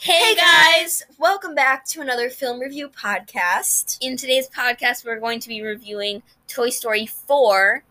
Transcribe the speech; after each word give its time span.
Hey 0.00 0.36
guys! 0.36 1.02
Welcome 1.18 1.56
back 1.56 1.84
to 1.86 2.00
another 2.00 2.30
film 2.30 2.60
review 2.60 2.88
podcast. 2.88 3.98
In 4.00 4.16
today's 4.16 4.48
podcast, 4.48 5.04
we're 5.04 5.18
going 5.18 5.40
to 5.40 5.48
be 5.48 5.60
reviewing 5.60 6.22
Toy 6.46 6.70
Story 6.70 7.04
4. 7.06 7.82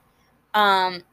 Um, 0.53 1.03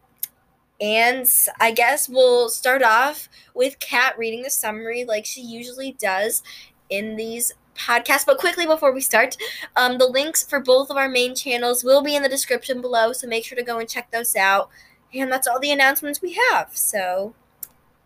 And 0.80 1.26
I 1.60 1.72
guess 1.72 2.08
we'll 2.08 2.48
start 2.48 2.82
off 2.84 3.28
with 3.54 3.78
Kat 3.80 4.16
reading 4.18 4.42
the 4.42 4.50
summary 4.50 5.04
like 5.04 5.26
she 5.26 5.40
usually 5.40 5.92
does 5.98 6.42
in 6.90 7.16
these 7.16 7.52
podcasts. 7.76 8.26
But 8.26 8.38
quickly 8.38 8.66
before 8.66 8.92
we 8.92 9.00
start, 9.00 9.36
um, 9.76 9.98
the 9.98 10.06
links 10.06 10.44
for 10.44 10.60
both 10.60 10.90
of 10.90 10.96
our 10.96 11.08
main 11.08 11.34
channels 11.34 11.82
will 11.84 12.02
be 12.02 12.14
in 12.16 12.22
the 12.22 12.28
description 12.28 12.80
below, 12.80 13.12
so 13.12 13.26
make 13.26 13.44
sure 13.44 13.56
to 13.56 13.64
go 13.64 13.78
and 13.80 13.88
check 13.88 14.10
those 14.12 14.36
out. 14.36 14.70
And 15.12 15.30
that's 15.32 15.48
all 15.48 15.60
the 15.60 15.72
announcements 15.72 16.22
we 16.22 16.38
have. 16.50 16.76
So, 16.76 17.34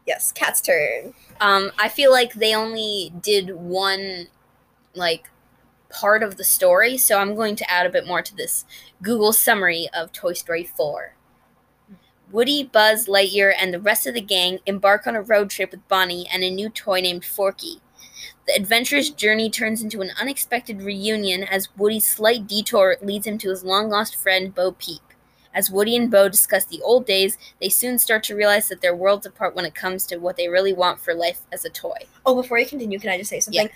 yes, 0.08 0.32
Kat's 0.32 0.60
turn. 0.60 1.14
um, 1.40 1.70
I 1.78 1.88
feel 1.88 2.10
like 2.10 2.32
they 2.32 2.54
only 2.54 3.12
did 3.20 3.54
one, 3.54 4.26
like, 4.94 5.30
part 5.90 6.22
of 6.22 6.36
the 6.36 6.44
story, 6.44 6.96
so 6.96 7.18
I'm 7.18 7.34
going 7.34 7.54
to 7.56 7.70
add 7.70 7.86
a 7.86 7.90
bit 7.90 8.06
more 8.06 8.22
to 8.22 8.34
this 8.34 8.64
Google 9.02 9.32
summary 9.32 9.88
of 9.94 10.12
Toy 10.12 10.32
Story 10.32 10.64
4. 10.64 11.14
Woody, 12.30 12.62
Buzz, 12.64 13.06
Lightyear, 13.06 13.54
and 13.58 13.72
the 13.72 13.80
rest 13.80 14.06
of 14.06 14.14
the 14.14 14.20
gang 14.20 14.58
embark 14.66 15.06
on 15.06 15.16
a 15.16 15.22
road 15.22 15.48
trip 15.48 15.70
with 15.70 15.86
Bonnie 15.88 16.26
and 16.30 16.42
a 16.42 16.50
new 16.50 16.68
toy 16.68 17.00
named 17.00 17.24
Forky. 17.24 17.80
The 18.46 18.54
adventurous 18.54 19.08
journey 19.10 19.48
turns 19.48 19.82
into 19.82 20.02
an 20.02 20.10
unexpected 20.20 20.82
reunion 20.82 21.42
as 21.44 21.68
Woody's 21.76 22.06
slight 22.06 22.46
detour 22.46 22.96
leads 23.00 23.26
him 23.26 23.38
to 23.38 23.50
his 23.50 23.64
long 23.64 23.88
lost 23.88 24.16
friend 24.16 24.54
Bo 24.54 24.72
Peep. 24.72 25.00
As 25.54 25.70
Woody 25.70 25.96
and 25.96 26.10
Bo 26.10 26.28
discuss 26.28 26.64
the 26.66 26.80
old 26.82 27.06
days, 27.06 27.38
they 27.60 27.68
soon 27.68 27.98
start 27.98 28.22
to 28.24 28.34
realize 28.34 28.68
that 28.68 28.80
they're 28.80 28.94
worlds 28.94 29.26
apart 29.26 29.56
when 29.56 29.64
it 29.64 29.74
comes 29.74 30.06
to 30.06 30.18
what 30.18 30.36
they 30.36 30.48
really 30.48 30.72
want 30.72 31.00
for 31.00 31.14
life 31.14 31.40
as 31.52 31.64
a 31.64 31.70
toy. 31.70 31.98
Oh, 32.26 32.40
before 32.40 32.58
you 32.58 32.66
continue, 32.66 32.98
can 32.98 33.10
I 33.10 33.18
just 33.18 33.30
say 33.30 33.40
something? 33.40 33.68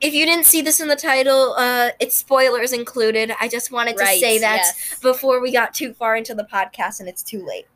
If 0.00 0.12
you 0.12 0.26
didn't 0.26 0.46
see 0.46 0.60
this 0.60 0.80
in 0.80 0.88
the 0.88 0.96
title, 0.96 1.54
uh, 1.56 1.90
it's 2.00 2.16
spoilers 2.16 2.72
included. 2.72 3.32
I 3.40 3.48
just 3.48 3.70
wanted 3.70 3.96
to 3.96 4.06
say 4.06 4.38
that 4.38 4.56
yes. 4.56 4.98
before 5.00 5.40
we 5.40 5.52
got 5.52 5.72
too 5.72 5.94
far 5.94 6.16
into 6.16 6.34
the 6.34 6.44
podcast 6.44 7.00
and 7.00 7.08
it's 7.08 7.22
too 7.22 7.46
late. 7.46 7.66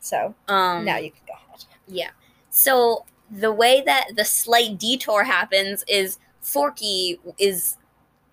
So 0.00 0.34
Um, 0.48 0.84
now 0.84 0.96
you 0.96 1.10
can 1.10 1.20
go 1.26 1.34
ahead. 1.34 1.64
Yeah. 1.86 2.10
So 2.50 3.04
the 3.30 3.52
way 3.52 3.82
that 3.84 4.10
the 4.16 4.24
slight 4.24 4.78
detour 4.78 5.24
happens 5.24 5.84
is 5.88 6.18
Forky 6.40 7.20
is 7.38 7.76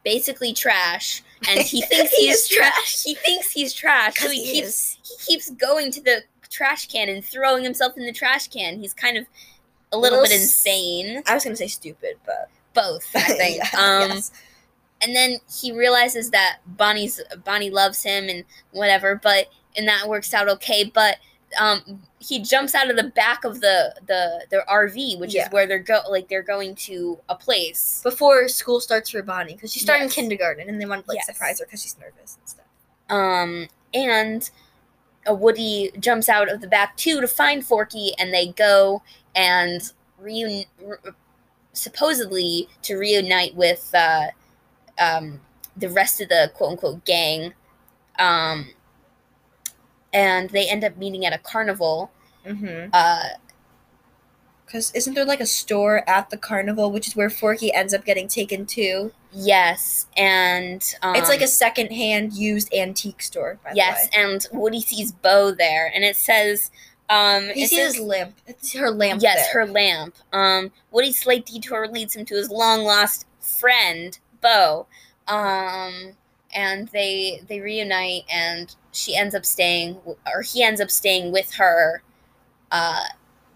basically 0.04 0.54
trash, 0.54 1.24
and 1.50 1.60
he 1.62 1.82
thinks 1.90 2.12
He 2.14 2.28
he's 2.28 2.38
is 2.44 2.48
trash. 2.50 2.74
trash. 2.74 3.04
He 3.04 3.16
thinks 3.16 3.52
he's 3.52 3.74
trash, 3.74 4.16
so 4.18 4.30
he 4.30 4.44
he 4.44 4.52
keeps 4.54 4.68
is. 4.68 4.98
he 5.04 5.16
keeps 5.34 5.50
going 5.52 5.92
to 5.92 6.02
the 6.02 6.24
trash 6.50 6.88
can 6.88 7.10
and 7.10 7.24
throwing 7.26 7.64
himself 7.64 7.98
in 7.98 8.06
the 8.06 8.14
trash 8.14 8.48
can. 8.48 8.80
He's 8.80 8.94
kind 8.94 9.18
of 9.18 9.26
a 9.92 9.98
little, 9.98 10.20
Little 10.22 10.34
bit 10.36 10.42
insane. 10.42 11.22
I 11.28 11.34
was 11.36 11.44
gonna 11.44 11.56
say 11.56 11.68
stupid, 11.68 12.16
but 12.26 12.50
Both, 12.74 13.08
I 13.16 13.22
think. 13.38 13.58
Yeah, 13.74 13.80
um, 13.80 14.10
yes. 14.12 14.32
and 15.02 15.16
then 15.16 15.38
he 15.62 15.72
realizes 15.72 16.32
that 16.32 16.60
Bonnie's 16.66 17.22
Bonnie 17.44 17.70
loves 17.70 18.02
him 18.04 18.28
and 18.30 18.44
whatever, 18.72 19.20
but 19.22 19.48
and 19.78 19.88
that 19.88 20.08
works 20.08 20.34
out 20.34 20.50
okay. 20.50 20.84
But 20.84 21.18
um, 21.60 22.02
he 22.20 22.40
jumps 22.40 22.74
out 22.76 22.90
of 22.90 22.96
the 22.96 23.04
back 23.04 23.44
of 23.44 23.62
the 23.62 23.96
the 24.08 24.46
their 24.50 24.64
RV, 24.70 25.20
which 25.20 25.34
Yeah. 25.36 25.46
is 25.48 25.52
where 25.52 25.66
they're 25.68 25.80
go 25.80 26.02
like 26.10 26.28
they're 26.28 26.42
going 26.44 26.76
to 26.76 27.20
a 27.30 27.36
place. 27.36 28.00
before 28.04 28.48
school 28.48 28.80
starts 28.80 29.10
for 29.10 29.22
Bonnie 29.22 29.54
because 29.54 29.72
she's 29.74 29.84
starting 29.84 30.06
Yes. 30.08 30.16
kindergarten 30.16 30.68
and 30.70 30.80
they 30.82 30.86
want 30.86 31.04
to 31.06 31.10
like 31.10 31.18
Yes. 31.18 31.26
surprise 31.28 31.60
her 31.60 31.66
because 31.66 31.82
she's 31.82 31.98
nervous 32.00 32.38
and 32.40 32.50
stuff. 32.50 32.66
Um, 33.10 33.68
and 33.94 34.50
a 35.26 35.34
Woody 35.34 35.92
jumps 36.00 36.28
out 36.30 36.50
of 36.52 36.62
the 36.62 36.68
back 36.68 36.98
too 36.98 37.22
to 37.22 37.28
find 37.28 37.66
Forky, 37.66 38.14
and 38.18 38.34
they 38.34 38.48
go 38.48 39.02
and 39.36 39.82
reun- 40.22 40.66
re- 40.82 40.98
supposedly 41.74 42.68
to 42.84 42.98
reunite 42.98 43.56
with 43.56 43.90
uh, 43.94 44.28
um, 45.00 45.40
the 45.78 45.90
rest 45.90 46.22
of 46.22 46.30
the 46.30 46.52
quote 46.54 46.72
unquote 46.72 47.06
gang. 47.06 47.54
Um, 48.20 48.70
and 50.14 50.50
they 50.52 50.70
end 50.70 50.84
up 50.84 50.98
meeting 50.98 51.26
at 51.26 51.34
a 51.34 51.38
carnival. 51.38 52.12
Mm-hmm. 52.46 52.90
Uh, 52.94 53.24
Because 54.66 54.92
isn't 54.96 55.14
there 55.14 55.26
like 55.26 55.40
a 55.42 55.46
store 55.46 56.08
at 56.10 56.30
the 56.30 56.38
carnival, 56.38 56.92
which 56.92 57.08
is 57.08 57.16
where 57.16 57.30
Forky 57.30 57.74
ends 57.74 57.94
up 57.94 58.06
getting 58.06 58.28
taken 58.28 58.66
to? 58.68 59.12
yes, 59.36 60.06
and 60.16 60.94
um, 61.02 61.16
it's 61.16 61.28
like 61.30 61.42
a 61.42 61.48
secondhand 61.48 62.34
used 62.34 62.72
antique 62.74 63.22
store. 63.24 63.58
By 63.64 63.72
yes, 63.74 64.10
the 64.10 64.18
way. 64.20 64.24
and 64.26 64.48
Woody 64.52 64.82
sees 64.82 65.12
Bo 65.12 65.52
there, 65.52 65.92
and 65.94 66.04
it 66.04 66.16
says. 66.16 66.72
Um, 67.10 67.50
he 67.54 67.64
it 67.64 67.70
sees 67.70 67.96
says- 67.96 68.00
lamp. 68.00 68.36
It's 68.48 68.74
her 68.74 68.90
lamp. 68.90 69.22
Yes, 69.22 69.48
there. 69.54 69.66
her 69.66 69.72
lamp. 69.72 70.16
Um, 70.32 70.72
Woody's 70.92 71.20
slight 71.20 71.46
detour 71.46 71.88
leads 71.88 72.16
him 72.16 72.26
to 72.26 72.36
his 72.36 72.50
long 72.50 72.84
lost 72.84 73.26
friend, 73.40 74.18
Bo. 74.42 74.88
Um, 75.28 76.14
and 76.54 76.88
they 76.90 77.42
they 77.48 77.60
reunite, 77.60 78.24
and 78.32 78.76
she 78.92 79.16
ends 79.16 79.34
up 79.36 79.46
staying, 79.46 79.98
or 80.06 80.42
he 80.42 80.64
ends 80.64 80.80
up 80.82 80.92
staying 80.92 81.32
with 81.32 81.54
her, 81.56 82.02
uh, 82.72 83.06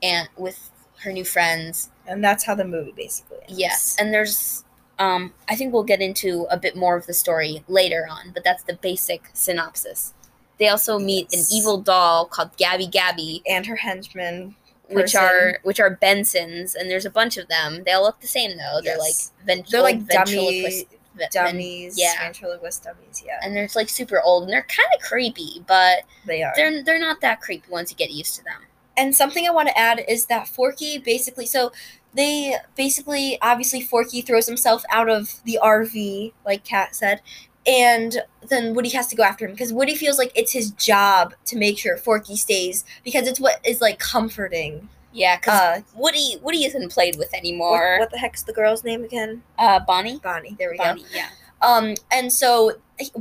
and 0.02 0.28
with 0.38 0.72
her 1.04 1.12
new 1.12 1.26
friends. 1.26 1.90
and 2.08 2.24
that's 2.24 2.46
how 2.46 2.56
the 2.56 2.66
movie 2.66 2.94
basically. 2.96 3.38
Ends. 3.48 3.60
Yes, 3.60 3.96
and 4.00 4.14
there's, 4.14 4.64
um, 4.98 5.34
I 5.50 5.56
think 5.56 5.74
we'll 5.74 5.84
get 5.84 6.02
into 6.02 6.48
a 6.50 6.58
bit 6.58 6.76
more 6.76 6.96
of 6.96 7.06
the 7.06 7.14
story 7.14 7.64
later 7.68 8.08
on, 8.10 8.32
but 8.34 8.44
that's 8.44 8.64
the 8.64 8.76
basic 8.76 9.30
synopsis. 9.34 10.14
They 10.58 10.70
also 10.70 10.98
meet 10.98 11.28
Yes. 11.32 11.52
an 11.52 11.58
evil 11.58 11.78
doll 11.82 12.26
called 12.26 12.56
Gabby 12.58 12.88
Gabby, 12.88 13.44
and 13.48 13.66
her 13.68 13.76
henchman. 13.78 14.56
which 14.90 15.16
are 15.16 15.60
which 15.64 15.82
are 15.82 15.98
Bensons, 16.02 16.74
and 16.74 16.90
there's 16.90 17.06
a 17.06 17.10
bunch 17.10 17.36
of 17.36 17.50
them. 17.50 17.84
They 17.84 17.92
all 17.92 18.04
look 18.04 18.22
the 18.22 18.28
same 18.28 18.58
though. 18.58 18.80
They're 18.82 18.96
Yes. 18.98 19.32
like 19.38 19.46
vent- 19.46 19.70
They're 19.70 19.82
like 19.82 20.08
dummy 20.08 20.88
ventriloquist- 21.18 21.34
ve- 21.34 21.40
ven- 21.40 21.54
dummies. 21.54 21.96
yeah. 22.00 22.14
ventriloquist 22.22 22.84
dummies. 22.84 23.24
Yeah, 23.26 23.40
and 23.44 23.56
they're 23.56 23.68
like 23.76 23.90
super 23.90 24.22
old, 24.22 24.44
and 24.44 24.52
they're 24.54 24.64
kind 24.68 24.88
of 24.96 25.02
creepy, 25.02 25.64
but 25.68 26.00
they 26.26 26.44
are. 26.44 26.54
they're 26.56 26.84
they're 26.84 27.00
not 27.00 27.22
that 27.22 27.42
creepy 27.42 27.70
once 27.70 27.92
you 27.92 27.98
get 27.98 28.12
used 28.12 28.36
to 28.36 28.44
them. 28.44 28.62
And 28.96 29.16
something 29.16 29.46
I 29.48 29.52
want 29.52 29.68
to 29.70 29.78
add 29.78 30.04
is 30.08 30.26
that 30.26 30.48
Forky 30.48 30.98
basically, 30.98 31.46
so 31.46 31.72
they 32.16 32.56
basically, 32.76 33.38
obviously, 33.44 33.80
Forky 33.82 34.22
throws 34.22 34.48
himself 34.48 34.84
out 34.90 35.08
of 35.08 35.44
the 35.44 35.60
RV, 35.62 36.34
like 36.46 36.64
Kat 36.64 36.96
said, 36.96 37.22
and 37.68 38.24
then 38.50 38.74
Woody 38.74 38.90
has 38.90 39.06
to 39.08 39.16
go 39.16 39.22
after 39.24 39.46
him 39.46 39.52
because 39.52 39.72
Woody 39.72 39.94
feels 39.94 40.18
like 40.18 40.32
it's 40.34 40.52
his 40.54 40.72
job 40.72 41.36
to 41.46 41.58
make 41.58 41.78
sure 41.78 41.96
Forky 41.98 42.36
stays 42.38 42.86
because 43.04 43.28
it's 43.28 43.40
what 43.40 43.60
is 43.64 43.82
like 43.82 44.00
comforting. 44.00 44.90
Yeah, 45.14 45.38
because 45.38 45.60
Uh, 45.60 45.82
Woody 45.96 46.38
Woody 46.42 46.66
isn't 46.66 46.92
played 46.92 47.16
with 47.18 47.34
anymore. 47.34 47.98
what 48.00 48.12
the 48.12 48.18
heck's 48.18 48.44
the 48.44 48.54
girl's 48.54 48.84
name 48.84 49.04
again? 49.04 49.42
Uh, 49.58 49.80
Bonnie. 49.80 50.20
Bonnie. 50.24 50.56
There 50.60 50.72
we 50.72 50.78
Bonnie. 50.78 51.06
Yeah. 51.14 51.30
Um, 51.62 51.96
and 52.12 52.32
so 52.32 52.74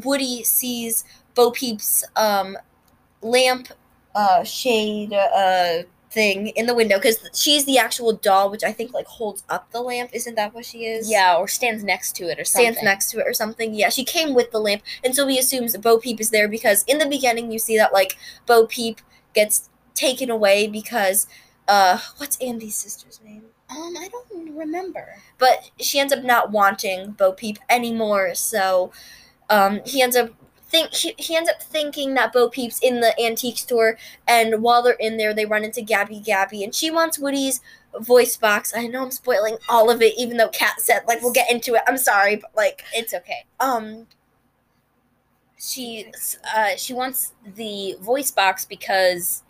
Woody 0.05 0.43
sees 0.45 1.05
Bo 1.35 1.51
Peep's 1.51 2.05
um 2.17 2.57
lamp 3.23 3.69
uh 4.15 4.45
shade 4.45 5.13
uh 5.13 5.83
thing 6.11 6.49
in 6.49 6.67
the 6.67 6.75
window 6.75 6.97
because 6.97 7.19
she's 7.35 7.65
the 7.67 7.77
actual 7.77 8.13
doll 8.13 8.51
which 8.51 8.63
i 8.65 8.73
think 8.73 8.95
like 8.95 9.07
holds 9.07 9.43
up 9.51 9.71
the 9.73 9.81
lamp 9.81 10.09
isn't 10.15 10.35
that 10.37 10.55
what 10.55 10.65
she 10.65 10.87
is 10.87 11.11
Yeah, 11.11 11.37
or 11.37 11.47
stands 11.49 11.83
next 11.85 12.15
to 12.17 12.29
it 12.31 12.39
or 12.39 12.45
something. 12.45 12.73
stands 12.73 12.83
next 12.85 13.11
to 13.11 13.19
it 13.19 13.27
or 13.27 13.35
something 13.35 13.75
yeah 13.75 13.89
she 13.91 14.05
came 14.05 14.33
with 14.33 14.51
the 14.53 14.59
lamp 14.61 14.83
and 15.05 15.15
so 15.15 15.27
he 15.27 15.39
assumes 15.39 15.77
bo 15.77 15.99
peep 15.99 16.21
is 16.21 16.31
there 16.31 16.49
because 16.49 16.85
in 16.87 16.99
the 16.99 17.07
beginning 17.07 17.51
you 17.51 17.59
see 17.59 17.77
that 17.77 17.93
like 17.93 18.17
bo 18.47 18.67
peep 18.67 19.01
gets 19.35 19.69
taken 19.95 20.31
away 20.31 20.67
because 20.69 21.27
uh 21.69 21.99
what's 22.19 22.37
andy's 22.41 22.77
sister's 22.77 23.21
name 23.25 23.43
Um, 23.71 23.95
I 23.99 24.09
don't 24.09 24.55
remember. 24.57 25.17
but 25.39 25.71
she 25.81 25.99
ends 25.99 26.13
up 26.13 26.23
not 26.25 26.51
wanting 26.53 27.13
Bo 27.13 27.33
Peep 27.33 27.59
anymore. 27.69 28.35
So 28.35 28.93
um, 29.51 29.81
he 29.85 30.03
ends 30.03 30.17
up 30.17 30.31
think 30.69 30.93
he, 30.95 31.15
he 31.19 31.37
ends 31.37 31.49
up 31.51 31.63
thinking 31.63 32.15
that 32.15 32.33
Bo 32.33 32.49
Peep's 32.49 32.79
in 32.81 33.01
the 33.01 33.19
antique 33.21 33.59
store, 33.59 33.97
and 34.27 34.63
while 34.63 34.83
they're 34.83 34.95
in 34.95 35.17
there, 35.17 35.33
they 35.35 35.47
run 35.47 35.65
into 35.65 35.83
Gabby 35.83 36.21
Gabby, 36.21 36.63
and 36.65 36.75
she 36.75 36.91
wants 36.91 37.19
Woody's 37.19 37.61
voice 38.01 38.37
box. 38.37 38.73
I 38.77 38.87
know 38.87 39.03
I'm 39.05 39.11
spoiling 39.11 39.59
all 39.69 39.91
of 39.91 40.03
it, 40.03 40.15
even 40.19 40.37
though 40.37 40.49
Kat 40.49 40.81
said 40.81 41.03
like 41.09 41.23
we'll 41.23 41.33
get 41.33 41.51
into 41.51 41.75
it. 41.75 41.83
I'm 41.89 41.99
sorry, 41.99 42.37
but 42.37 42.51
like 42.57 42.85
It's 42.95 43.15
okay. 43.15 43.45
um 43.61 44.07
she 45.59 46.13
uh, 46.55 46.77
she 46.77 46.93
wants 46.93 47.33
the 47.45 47.97
voice 48.01 48.31
box 48.31 48.65
because 48.65 49.43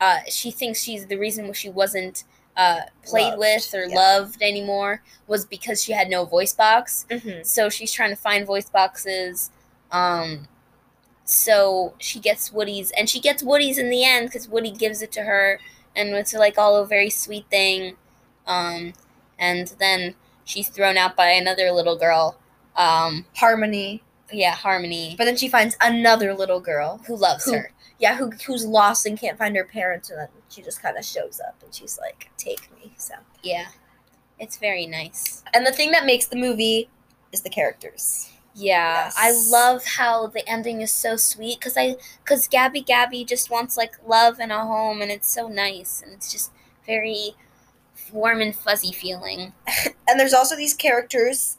uh, 0.00 0.18
she 0.28 0.50
thinks 0.50 0.82
she's 0.82 1.06
the 1.06 1.16
reason 1.16 1.52
she 1.52 1.68
wasn't 1.70 2.24
uh, 2.56 2.80
played 3.04 3.34
Loved, 3.34 3.38
with 3.38 3.74
or 3.74 3.84
yeah. 3.84 3.96
loved 3.96 4.42
anymore 4.42 5.02
was 5.26 5.44
because 5.44 5.82
she 5.82 5.92
had 5.92 6.08
no 6.08 6.24
voice 6.24 6.54
box. 6.54 7.06
mhm. 7.10 7.44
So 7.44 7.68
she's 7.68 7.92
trying 7.92 8.10
to 8.10 8.16
find 8.16 8.46
voice 8.46 8.70
boxes. 8.70 9.50
Um, 9.92 10.48
so 11.24 11.94
she 11.98 12.20
gets 12.20 12.52
Woody's, 12.52 12.92
and 12.92 13.08
she 13.10 13.20
gets 13.20 13.42
Woody's 13.42 13.78
in 13.78 13.90
the 13.90 14.04
end 14.04 14.28
because 14.28 14.48
Woody 14.48 14.70
gives 14.70 15.02
it 15.02 15.12
to 15.12 15.22
her, 15.22 15.58
and 15.94 16.10
it's 16.10 16.32
like 16.32 16.56
all 16.56 16.76
a 16.76 16.86
very 16.86 17.10
sweet 17.10 17.46
thing. 17.50 17.96
Um, 18.46 18.92
and 19.38 19.74
then 19.78 20.14
she's 20.44 20.68
thrown 20.68 20.96
out 20.96 21.16
by 21.16 21.28
another 21.30 21.72
little 21.72 21.96
girl. 21.96 22.38
Um, 22.76 23.26
Harmony, 23.34 24.02
yeah, 24.32 24.54
Harmony, 24.54 25.14
but 25.18 25.24
then 25.24 25.36
she 25.36 25.48
finds 25.48 25.76
another 25.80 26.34
little 26.34 26.60
girl. 26.60 27.00
who 27.06 27.16
loves 27.16 27.44
Who- 27.44 27.52
her. 27.54 27.72
Yeah, 27.98 28.16
who 28.16 28.30
who's 28.46 28.66
lost 28.66 29.06
and 29.06 29.18
can't 29.18 29.38
find 29.38 29.56
her 29.56 29.64
parents, 29.64 30.10
and 30.10 30.18
then 30.20 30.28
she 30.50 30.60
just 30.60 30.82
kind 30.82 30.98
of 30.98 31.04
shows 31.04 31.40
up, 31.40 31.56
and 31.64 31.74
she's 31.74 31.98
like, 31.98 32.30
"Take 32.36 32.70
me." 32.76 32.92
So 32.98 33.14
Yeah. 33.42 33.68
It's 34.38 34.58
very 34.58 34.84
nice. 34.86 35.42
And 35.54 35.66
the 35.66 35.72
thing 35.72 35.92
that 35.92 36.04
makes 36.04 36.26
the 36.26 36.36
movie 36.36 36.90
is 37.32 37.40
the 37.40 37.48
characters. 37.48 38.28
Yeah, 38.54 39.10
I 39.16 39.32
love 39.50 39.84
how 39.84 40.26
the 40.26 40.46
ending 40.48 40.82
is 40.82 40.92
so 40.92 41.16
sweet 41.16 41.58
because 41.58 41.76
I 41.78 41.96
because 42.22 42.48
Gabby 42.48 42.82
Gabby 42.82 43.24
just 43.24 43.48
wants 43.50 43.78
like 43.78 43.92
love 44.06 44.38
and 44.40 44.52
a 44.52 44.60
home, 44.60 45.00
and 45.00 45.10
it's 45.10 45.30
so 45.30 45.48
nice, 45.48 46.02
and 46.02 46.12
it's 46.12 46.30
just 46.30 46.50
very 46.84 47.34
warm 48.12 48.40
and 48.42 48.54
fuzzy 48.54 48.92
feeling. 48.92 49.52
And 50.08 50.20
there's 50.20 50.34
also 50.34 50.54
these 50.54 50.74
characters, 50.74 51.56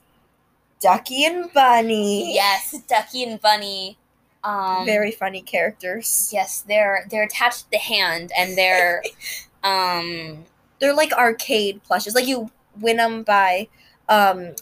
Ducky 0.80 1.26
and 1.26 1.52
Bunny. 1.54 2.34
Yes, 2.36 2.76
Ducky 2.88 3.24
and 3.24 3.40
Bunny. 3.42 3.98
Um, 4.44 4.86
Very 4.86 5.12
funny 5.12 5.42
characters. 5.42 6.30
yes, 6.32 6.62
they're 6.68 7.06
they're 7.10 7.24
attached 7.24 7.64
to 7.66 7.72
the 7.72 7.78
hand, 7.80 8.32
and 8.38 8.58
they're 8.58 9.04
um 9.64 10.46
They're 10.80 10.94
like 10.96 11.12
arcade 11.14 11.84
plushes. 11.84 12.16
Like 12.16 12.28
you 12.28 12.52
win 12.80 12.98
them 12.98 13.24
by, 13.24 13.68
um, 14.08 14.54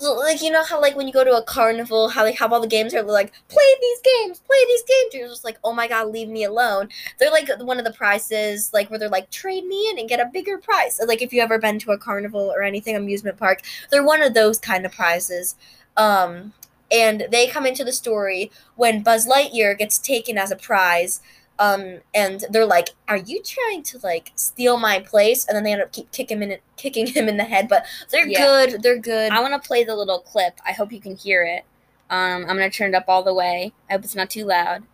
like 0.00 0.42
you 0.42 0.50
know 0.50 0.62
how 0.64 0.80
like 0.80 0.96
when 0.96 1.06
you 1.06 1.12
go 1.12 1.24
to 1.24 1.36
a 1.36 1.42
carnival, 1.42 2.08
how 2.08 2.24
they 2.24 2.32
have 2.34 2.52
all 2.52 2.60
the 2.60 2.66
games 2.66 2.94
are 2.94 3.02
like 3.02 3.32
play 3.48 3.74
these 3.80 4.00
games, 4.00 4.40
play 4.40 4.58
these 4.68 4.82
games. 4.82 5.14
You're 5.14 5.28
just 5.28 5.44
like, 5.44 5.58
oh 5.64 5.72
my 5.72 5.88
god, 5.88 6.08
leave 6.08 6.28
me 6.28 6.44
alone. 6.44 6.88
They're 7.18 7.30
like 7.30 7.48
one 7.60 7.78
of 7.78 7.84
the 7.84 7.92
prizes, 7.92 8.72
like 8.72 8.90
where 8.90 8.98
they're 8.98 9.08
like 9.08 9.30
trade 9.30 9.64
me 9.64 9.90
in 9.90 9.98
and 9.98 10.08
get 10.08 10.20
a 10.20 10.30
bigger 10.32 10.58
prize. 10.58 11.00
Like 11.04 11.22
if 11.22 11.32
you 11.32 11.42
ever 11.42 11.58
been 11.58 11.78
to 11.80 11.90
a 11.90 11.98
carnival 11.98 12.52
or 12.54 12.62
anything 12.62 12.94
amusement 12.94 13.38
park, 13.38 13.62
they're 13.90 14.04
one 14.04 14.22
of 14.22 14.34
those 14.34 14.58
kind 14.58 14.86
of 14.86 14.92
prizes. 14.92 15.56
Um, 15.96 16.52
and 16.90 17.26
they 17.30 17.48
come 17.48 17.66
into 17.66 17.84
the 17.84 17.92
story 17.92 18.50
when 18.76 19.02
Buzz 19.02 19.26
Lightyear 19.26 19.76
gets 19.76 19.98
taken 19.98 20.38
as 20.38 20.50
a 20.50 20.56
prize. 20.56 21.20
Um, 21.60 21.98
and 22.14 22.44
they're 22.50 22.64
like, 22.66 22.90
"Are 23.08 23.16
you 23.16 23.42
trying 23.42 23.82
to 23.84 23.98
like 24.02 24.30
steal 24.36 24.76
my 24.78 25.00
place?" 25.00 25.44
And 25.46 25.56
then 25.56 25.64
they 25.64 25.72
end 25.72 25.82
up 25.82 25.92
keep 25.92 26.10
kicking 26.12 26.40
him 26.40 26.50
in, 26.52 26.58
kicking 26.76 27.06
him 27.06 27.28
in 27.28 27.36
the 27.36 27.44
head. 27.44 27.68
But 27.68 27.84
they're 28.10 28.26
Yeah. 28.28 28.38
good. 28.70 28.82
They're 28.82 28.98
good. 28.98 29.32
I 29.32 29.40
want 29.40 29.60
to 29.60 29.66
play 29.66 29.82
the 29.84 29.96
little 29.96 30.20
clip. 30.20 30.60
I 30.64 30.72
hope 30.72 30.92
you 30.92 31.00
can 31.00 31.16
hear 31.16 31.44
it. 31.44 31.64
Um, 32.10 32.42
I'm 32.48 32.56
gonna 32.56 32.70
turn 32.70 32.94
it 32.94 32.96
up 32.96 33.04
all 33.08 33.22
the 33.22 33.34
way. 33.34 33.72
I 33.90 33.94
hope 33.94 34.04
it's 34.04 34.14
not 34.14 34.30
too 34.30 34.44
loud. 34.44 34.84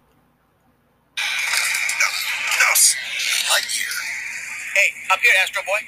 Us, 2.72 2.96
Lightyear. 3.50 3.94
Hey, 4.74 4.88
up 5.12 5.20
here, 5.20 5.32
Astro 5.42 5.62
Boy. 5.66 5.78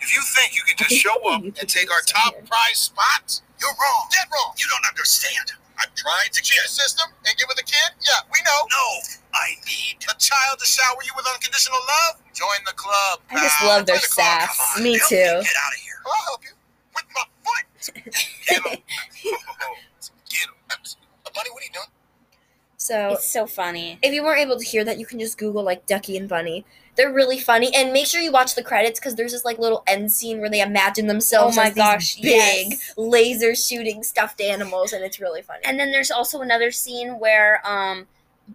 If 0.00 0.14
you 0.14 0.22
think 0.22 0.56
you 0.56 0.62
can 0.66 0.76
just 0.78 1.00
show 1.02 1.14
up 1.30 1.42
and 1.42 1.54
take 1.68 1.90
our 1.90 2.00
top 2.00 2.34
prize 2.46 2.78
spots, 2.78 3.42
you're 3.60 3.70
wrong. 3.70 4.08
Dead 4.10 4.26
wrong. 4.32 4.54
You 4.58 4.66
don't 4.68 4.88
understand. 4.88 5.52
I'm 5.78 5.88
trying 5.94 6.30
to 6.32 6.40
cheat 6.42 6.58
the 6.62 6.68
system 6.68 7.10
and 7.26 7.36
give 7.36 7.46
it 7.50 7.56
the 7.56 7.62
kid. 7.62 7.90
Yeah, 8.06 8.20
we 8.32 8.38
know. 8.44 8.60
No, 8.70 8.86
I 9.34 9.56
need 9.66 9.98
a 10.04 10.14
child 10.18 10.58
to 10.58 10.66
shower 10.66 10.98
you 11.04 11.12
with 11.16 11.26
unconditional 11.26 11.78
love. 11.80 12.20
Join 12.34 12.60
the 12.66 12.72
club. 12.72 13.20
I 13.30 13.34
just 13.42 13.56
pal. 13.58 13.68
love 13.68 13.86
their 13.86 13.96
the 13.96 14.02
sass. 14.02 14.58
On, 14.76 14.82
Me 14.82 14.98
help 14.98 15.08
too. 15.08 15.16
Get 15.16 15.56
out 15.56 15.72
of 15.72 15.80
here. 15.80 15.98
I'll 16.06 16.22
help 16.24 16.40
you 16.44 16.54
with 16.94 17.04
my 17.14 17.24
foot. 17.44 17.66
Get 18.48 18.66
him. 18.66 18.82
Get 19.22 20.46
him. 20.48 20.54
Uh, 21.26 21.30
Buddy, 21.34 21.50
what 21.50 21.62
are 21.62 21.66
you 21.66 21.72
doing? 21.72 21.86
so 22.76 23.12
It's 23.14 23.30
so 23.30 23.46
funny. 23.46 23.98
if 24.02 24.12
you 24.12 24.22
weren't 24.24 24.40
able 24.40 24.58
to 24.58 24.64
hear 24.64 24.84
that, 24.84 24.98
you 24.98 25.06
can 25.06 25.18
just 25.18 25.38
Google 25.38 25.62
like 25.62 25.86
Ducky 25.86 26.16
and 26.16 26.28
Bunny. 26.28 26.64
They're 26.94 27.12
really 27.12 27.38
funny, 27.38 27.74
and 27.74 27.92
make 27.92 28.06
sure 28.06 28.20
you 28.20 28.30
watch 28.30 28.54
the 28.54 28.62
credits 28.62 29.00
because 29.00 29.14
there's 29.14 29.32
this 29.32 29.46
like 29.46 29.58
little 29.58 29.82
end 29.86 30.12
scene 30.12 30.40
where 30.40 30.50
they 30.50 30.60
imagine 30.60 31.06
themselves. 31.06 31.56
Oh 31.56 31.62
my 31.62 31.68
as 31.68 31.74
these 31.74 31.82
gosh, 31.82 32.16
big 32.16 32.70
yes. 32.72 32.94
laser 32.98 33.54
shooting 33.54 34.02
stuffed 34.02 34.42
animals, 34.42 34.92
and 34.92 35.02
it's 35.02 35.18
really 35.18 35.40
funny. 35.40 35.60
And 35.64 35.80
then 35.80 35.90
there's 35.90 36.10
also 36.10 36.42
another 36.42 36.70
scene 36.70 37.18
where 37.18 37.66
um, 37.66 38.06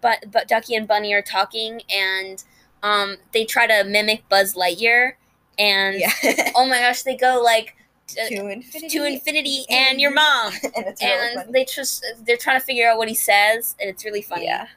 but 0.01 0.25
but 0.31 0.47
Ducky 0.47 0.75
and 0.75 0.87
Bunny 0.87 1.13
are 1.13 1.21
talking, 1.21 1.81
and 1.89 2.43
um, 2.83 3.17
they 3.33 3.45
try 3.45 3.67
to 3.67 3.83
mimic 3.83 4.27
Buzz 4.29 4.53
Lightyear, 4.53 5.13
and 5.57 5.99
yeah, 5.99 6.11
oh 6.55 6.67
my 6.67 6.79
gosh, 6.79 7.03
they 7.03 7.15
go 7.15 7.41
like 7.43 7.75
uh, 8.11 8.27
to 8.27 8.47
infinity, 8.47 8.97
to 8.97 9.05
infinity 9.05 9.65
and 9.69 9.99
your 9.99 10.13
mom, 10.13 10.53
and 10.63 10.85
it's 10.85 11.01
really 11.03 11.27
and 11.27 11.35
funny. 11.35 11.51
they 11.51 11.65
just 11.65 12.05
they're 12.25 12.37
trying 12.37 12.59
to 12.59 12.65
figure 12.65 12.89
out 12.89 12.97
what 12.97 13.07
he 13.07 13.15
says, 13.15 13.75
and 13.79 13.89
it's 13.89 14.05
really 14.05 14.21
funny. 14.21 14.45
Yeah. 14.45 14.67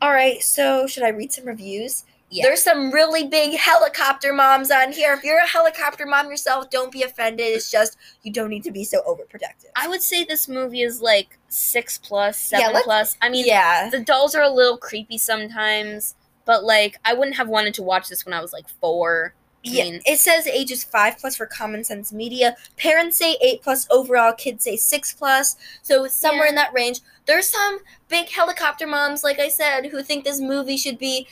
All 0.00 0.10
right, 0.10 0.42
so 0.42 0.86
should 0.86 1.02
I 1.02 1.08
read 1.08 1.32
some 1.32 1.46
reviews? 1.46 2.04
Yeah. 2.28 2.42
There's 2.44 2.62
some 2.62 2.90
really 2.90 3.28
big 3.28 3.56
helicopter 3.56 4.32
moms 4.32 4.70
on 4.72 4.90
here. 4.92 5.12
If 5.14 5.22
you're 5.22 5.38
a 5.38 5.46
helicopter 5.46 6.06
mom 6.06 6.28
yourself, 6.28 6.70
don't 6.70 6.90
be 6.90 7.02
offended. 7.02 7.46
It's 7.46 7.70
just 7.70 7.96
you 8.22 8.32
don't 8.32 8.50
need 8.50 8.64
to 8.64 8.72
be 8.72 8.82
so 8.82 9.00
overprotective. 9.02 9.66
I 9.76 9.86
would 9.86 10.02
say 10.02 10.24
this 10.24 10.48
movie 10.48 10.82
is 10.82 11.00
like 11.00 11.38
six 11.48 11.98
plus, 11.98 12.50
Yeah, 12.50 12.66
seven 12.66 12.82
plus. 12.82 13.16
I 13.22 13.28
mean, 13.28 13.46
yeah. 13.46 13.90
the 13.90 14.00
dolls 14.00 14.34
are 14.34 14.42
a 14.42 14.50
little 14.50 14.76
creepy 14.76 15.18
sometimes, 15.18 16.16
but 16.44 16.64
like 16.64 16.98
I 17.04 17.14
wouldn't 17.14 17.36
have 17.36 17.48
wanted 17.48 17.74
to 17.74 17.82
watch 17.84 18.08
this 18.08 18.24
when 18.26 18.32
I 18.34 18.40
was 18.40 18.52
like 18.52 18.68
four. 18.80 19.34
I 19.64 19.68
Yeah, 19.68 19.84
mean- 19.84 20.02
it 20.04 20.18
says 20.18 20.48
ages 20.48 20.82
five 20.82 21.18
plus 21.18 21.36
for 21.36 21.46
Common 21.46 21.84
Sense 21.84 22.12
Media. 22.12 22.56
Parents 22.76 23.16
say 23.16 23.36
eight 23.40 23.62
plus 23.62 23.86
overall. 23.90 24.32
Kids 24.32 24.64
say 24.64 24.76
six 24.76 25.12
plus. 25.12 25.54
So 25.82 26.08
somewhere 26.08 26.44
Yeah. 26.46 26.50
in 26.50 26.54
that 26.56 26.72
range. 26.72 27.00
There's 27.26 27.48
some 27.48 27.78
big 28.08 28.28
helicopter 28.30 28.86
moms, 28.86 29.22
like 29.24 29.38
I 29.40 29.48
said, 29.48 29.86
who 29.86 30.02
think 30.02 30.24
this 30.24 30.40
movie 30.40 30.76
should 30.76 30.98
be 30.98 31.26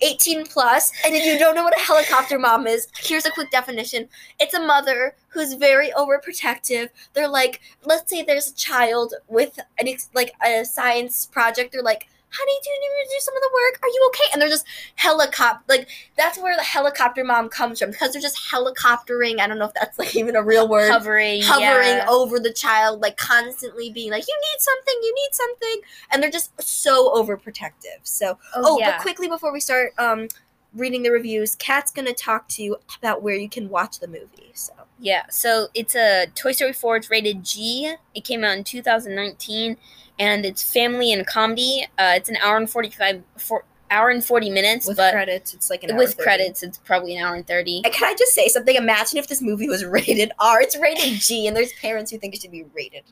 18. 0.00 0.38
And 0.38 1.14
if 1.14 1.24
you 1.24 1.38
don't 1.38 1.54
know 1.54 1.64
what 1.64 1.76
a 1.76 1.80
helicopter 1.80 2.38
mom 2.38 2.66
is, 2.66 2.88
here's 2.98 3.26
a 3.26 3.30
quick 3.30 3.50
definition. 3.50 4.08
It's 4.38 4.54
a 4.54 4.60
mother 4.60 5.14
who's 5.28 5.54
very 5.54 5.90
overprotective. 5.90 6.88
They're 7.14 7.28
like, 7.28 7.60
let's 7.84 8.10
say 8.10 8.22
there's 8.22 8.50
a 8.50 8.54
child 8.54 9.14
with 9.28 9.58
an 9.78 9.88
ex- 9.88 10.10
like 10.14 10.32
a 10.44 10.64
science 10.64 11.26
project. 11.26 11.72
They're 11.72 11.82
like, 11.82 12.08
honey, 12.30 12.52
do 12.62 12.70
you 12.70 12.80
need 12.80 12.88
me 12.96 13.04
to 13.04 13.10
do 13.14 13.20
some 13.20 13.36
of 13.36 13.42
the 13.42 13.50
work? 13.52 13.78
Are 13.82 13.88
you 13.88 14.10
okay? 14.10 14.24
And 14.32 14.42
they're 14.42 14.48
just 14.48 14.66
helicopter 14.96 15.64
like 15.68 15.88
that's 16.16 16.38
where 16.38 16.56
the 16.56 16.62
helicopter 16.62 17.24
mom 17.24 17.48
comes 17.48 17.78
from 17.78 17.90
because 17.90 18.12
they're 18.12 18.22
just 18.22 18.38
helicoptering. 18.52 19.40
I 19.40 19.46
don't 19.46 19.58
know 19.58 19.66
if 19.66 19.74
that's 19.74 19.98
like 19.98 20.14
even 20.16 20.36
a 20.36 20.42
real 20.42 20.68
word. 20.68 20.90
Hovering, 20.90 21.42
Hovering 21.42 21.98
yeah. 21.98 22.06
over 22.08 22.38
the 22.38 22.52
child, 22.52 23.00
like 23.00 23.16
constantly 23.16 23.90
being 23.90 24.10
like, 24.10 24.26
"You 24.26 24.40
need 24.52 24.60
something, 24.60 24.94
you 25.02 25.14
need 25.14 25.30
something," 25.32 25.80
and 26.10 26.22
they're 26.22 26.30
just 26.30 26.60
so 26.60 27.14
overprotective. 27.14 28.00
So, 28.02 28.38
oh, 28.54 28.78
yeah. 28.78 28.92
but 28.92 29.02
quickly 29.02 29.28
before 29.28 29.52
we 29.52 29.60
start 29.60 29.92
um, 29.98 30.28
reading 30.74 31.02
the 31.02 31.10
reviews, 31.10 31.54
Kat's 31.54 31.90
gonna 31.90 32.14
talk 32.14 32.48
to 32.48 32.62
you 32.62 32.76
about 32.98 33.22
where 33.22 33.36
you 33.36 33.48
can 33.48 33.68
watch 33.68 34.00
the 34.00 34.08
movie. 34.08 34.52
So, 34.54 34.72
Yeah, 35.00 35.24
so 35.30 35.68
it's 35.74 35.94
a 35.94 36.26
Toy 36.34 36.52
Story 36.52 36.72
4. 36.72 36.96
It's 36.96 37.10
rated 37.10 37.44
G. 37.44 37.94
It 38.14 38.24
came 38.24 38.42
out 38.44 38.56
in 38.56 38.64
2019, 38.64 39.76
and 40.18 40.44
it's 40.44 40.62
family 40.62 41.12
and 41.12 41.26
comedy. 41.26 41.86
Uh, 41.98 42.14
it's 42.16 42.28
an 42.28 42.36
hour 42.42 42.56
and 42.56 42.68
45, 42.68 43.22
four, 43.36 43.64
hour 43.90 44.10
and 44.10 44.24
40 44.24 44.50
minutes, 44.50 44.88
with 44.88 44.96
but 44.96 45.12
credits, 45.12 45.54
it's 45.54 45.70
like 45.70 45.84
an 45.84 45.92
hour 45.92 45.98
with 45.98 46.14
30. 46.14 46.22
credits, 46.22 46.62
it's 46.64 46.78
probably 46.78 47.16
an 47.16 47.24
hour 47.24 47.36
and 47.36 47.46
30. 47.46 47.82
And 47.84 47.94
can 47.94 48.08
I 48.08 48.14
just 48.16 48.32
say 48.34 48.48
something? 48.48 48.74
Imagine 48.74 49.18
if 49.18 49.28
this 49.28 49.40
movie 49.40 49.68
was 49.68 49.84
rated 49.84 50.32
R. 50.40 50.60
It's 50.60 50.76
rated 50.76 51.20
G, 51.20 51.46
and 51.46 51.56
there's 51.56 51.72
parents 51.74 52.10
who 52.10 52.18
think 52.18 52.34
it 52.34 52.40
should 52.42 52.50
be 52.52 52.64
rated 52.74 53.04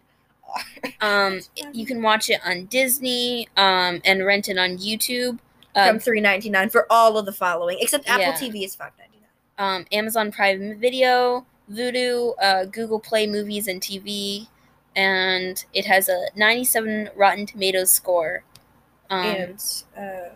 R. 0.48 0.60
Um, 1.00 1.40
you 1.72 1.84
can 1.86 2.02
watch 2.02 2.30
it 2.30 2.40
on 2.44 2.66
Disney 2.66 3.48
um, 3.56 4.00
and 4.04 4.24
rent 4.24 4.48
it 4.48 4.56
on 4.58 4.78
YouTube. 4.78 5.38
from 5.74 5.96
Uh, 5.96 5.98
three 5.98 6.20
ninety 6.20 6.48
nine 6.50 6.68
for 6.70 6.86
all 6.90 7.16
of 7.18 7.26
the 7.26 7.32
following, 7.32 7.78
except 7.80 8.08
Apple 8.08 8.24
Yeah. 8.26 8.32
TV 8.38 8.64
is 8.64 8.74
five 8.74 8.92
ninety 8.98 9.18
nine. 9.20 9.76
um, 9.76 9.86
Amazon 9.92 10.32
Prime 10.32 10.78
Video, 10.80 11.44
Vudu, 11.70 12.34
uh, 12.40 12.64
Google 12.66 13.00
Play 13.00 13.26
Movies 13.26 13.66
and 13.68 13.82
TV, 13.82 14.48
and 14.94 15.64
it 15.74 15.86
has 15.86 16.08
a 16.08 16.26
97 16.36 17.10
Rotten 17.16 17.46
Tomatoes 17.46 17.90
score. 17.90 18.44
Um, 19.10 19.24
and 19.26 19.84
uh, 19.96 20.30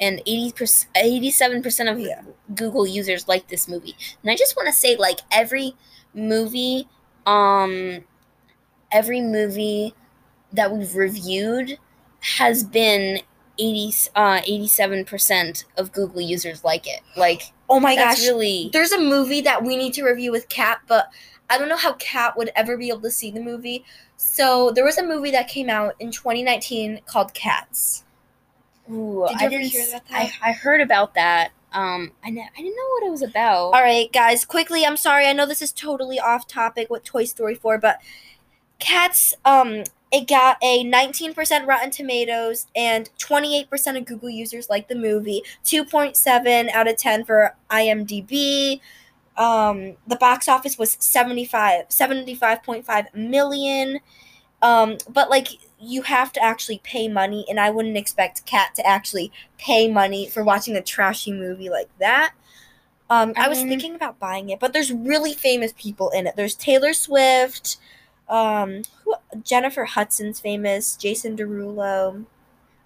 and 0.00 0.20
80%, 0.26 0.88
87% 0.96 1.90
of 1.90 1.98
Yeah. 2.00 2.22
Google 2.54 2.86
users 2.86 3.28
like 3.28 3.48
this 3.48 3.68
movie. 3.68 3.96
And 4.22 4.30
I 4.30 4.36
just 4.36 4.56
want 4.56 4.66
to 4.68 4.72
say 4.72 4.96
like 4.96 5.20
every 5.30 5.74
movie 6.14 6.88
um 7.26 8.04
every 8.92 9.20
movie 9.20 9.94
that 10.52 10.72
we've 10.72 10.94
reviewed 10.96 11.78
has 12.38 12.64
been 12.64 13.20
80 13.58 13.94
uh 14.16 14.42
87% 14.46 15.66
of 15.78 15.92
Google 15.92 16.22
users 16.22 16.64
like 16.64 16.86
it. 16.88 17.02
Like 17.16 17.53
oh 17.68 17.80
my 17.80 17.94
that's 17.94 18.20
gosh, 18.20 18.28
really 18.28 18.70
there's 18.72 18.92
a 18.92 19.00
movie 19.00 19.40
that 19.42 19.62
we 19.62 19.76
need 19.76 19.94
to 19.94 20.04
review 20.04 20.32
with 20.32 20.48
Kat, 20.48 20.80
but 20.86 21.08
I 21.50 21.58
don't 21.58 21.68
know 21.68 21.76
how 21.76 21.94
Kat 21.94 22.36
would 22.36 22.50
ever 22.56 22.76
be 22.76 22.88
able 22.88 23.02
to 23.02 23.10
see 23.10 23.30
the 23.30 23.40
movie. 23.40 23.84
So 24.16 24.70
there 24.70 24.84
was 24.84 24.98
a 24.98 25.04
movie 25.04 25.30
that 25.32 25.48
came 25.48 25.68
out 25.68 25.94
in 26.00 26.10
2019 26.10 27.00
called 27.06 27.34
Cats. 27.34 28.04
Ooh, 28.90 29.26
Did 29.28 29.40
you 29.40 29.40
I 29.40 29.44
ever 29.44 29.50
didn't 29.50 29.66
hear 29.66 29.88
about 29.88 30.02
I, 30.10 30.24
that? 30.24 30.32
I 30.42 30.52
heard 30.52 30.80
about 30.80 31.14
that. 31.14 31.50
Um 31.72 32.12
I, 32.22 32.30
kn- 32.30 32.48
I 32.56 32.62
didn't 32.62 32.76
know 32.76 32.88
what 32.94 33.06
it 33.06 33.10
was 33.10 33.22
about. 33.22 33.72
All 33.72 33.82
right, 33.82 34.12
guys, 34.12 34.44
quickly. 34.44 34.84
I'm 34.86 34.96
sorry. 34.96 35.26
I 35.26 35.32
know 35.32 35.46
this 35.46 35.62
is 35.62 35.72
totally 35.72 36.18
off 36.20 36.46
topic 36.46 36.88
with 36.90 37.04
Toy 37.04 37.24
Story 37.24 37.54
4, 37.54 37.78
but 37.78 37.98
Cats, 38.78 39.34
um, 39.44 39.84
it 40.14 40.28
got 40.28 40.58
a 40.62 40.84
19% 40.84 41.66
Rotten 41.66 41.90
Tomatoes 41.90 42.68
and 42.76 43.10
28% 43.18 43.98
of 43.98 44.04
Google 44.04 44.30
users 44.30 44.70
like 44.70 44.86
the 44.86 44.94
movie. 44.94 45.42
2.7 45.64 46.70
out 46.70 46.86
of 46.86 46.96
10 46.96 47.24
for 47.24 47.56
IMDb. 47.68 48.80
Um, 49.36 49.96
the 50.06 50.14
box 50.14 50.48
office 50.48 50.78
was 50.78 50.96
75, 51.00 51.88
75.5 51.88 53.12
million. 53.12 53.98
Um, 54.62 54.98
but 55.10 55.30
like 55.30 55.48
you 55.80 56.02
have 56.02 56.32
to 56.34 56.42
actually 56.42 56.80
pay 56.84 57.08
money, 57.08 57.44
and 57.50 57.58
I 57.58 57.70
wouldn't 57.70 57.96
expect 57.96 58.46
Kat 58.46 58.72
to 58.76 58.86
actually 58.86 59.32
pay 59.58 59.90
money 59.90 60.28
for 60.28 60.44
watching 60.44 60.76
a 60.76 60.80
trashy 60.80 61.32
movie 61.32 61.68
like 61.68 61.90
that. 61.98 62.34
Um, 63.10 63.32
I, 63.36 63.46
I 63.46 63.48
was 63.48 63.58
mean- 63.58 63.68
thinking 63.68 63.94
about 63.96 64.20
buying 64.20 64.48
it, 64.50 64.60
but 64.60 64.72
there's 64.72 64.92
really 64.92 65.34
famous 65.34 65.74
people 65.76 66.10
in 66.10 66.28
it. 66.28 66.36
There's 66.36 66.54
Taylor 66.54 66.92
Swift, 66.92 67.78
um, 68.28 68.82
who, 69.04 69.14
Jennifer 69.42 69.84
Hudson's 69.84 70.40
famous, 70.40 70.96
Jason 70.96 71.36
Derulo. 71.36 72.24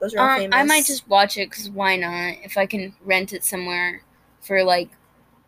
Those 0.00 0.14
are 0.14 0.20
all 0.20 0.28
Um, 0.34 0.38
famous. 0.38 0.56
I 0.56 0.62
might 0.64 0.84
just 0.86 1.08
watch 1.08 1.36
it 1.36 1.50
because 1.50 1.68
why 1.70 1.96
not? 1.96 2.34
If 2.44 2.56
I 2.56 2.66
can 2.66 2.94
rent 3.04 3.32
it 3.32 3.44
somewhere 3.44 4.02
for 4.40 4.62
like 4.64 4.90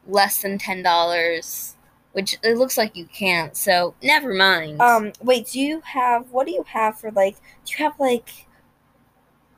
less 0.07 0.43
than 0.43 0.59
ten 0.59 0.83
dollars, 0.83 1.77
which 2.13 2.37
it 2.43 2.57
looks 2.57 2.77
like 2.77 2.97
you 2.97 3.07
can't. 3.07 3.57
So 3.57 3.95
never 4.03 4.35
mind. 4.35 4.81
Um, 4.81 5.13
wait, 5.23 5.49
do 5.49 5.61
you 5.61 5.81
have 5.83 6.31
what 6.33 6.47
do 6.47 6.53
you 6.53 6.65
have 6.69 6.99
for 6.99 7.11
like? 7.13 7.37
Do 7.65 7.73
you 7.73 7.85
have 7.85 7.99
like? 8.01 8.47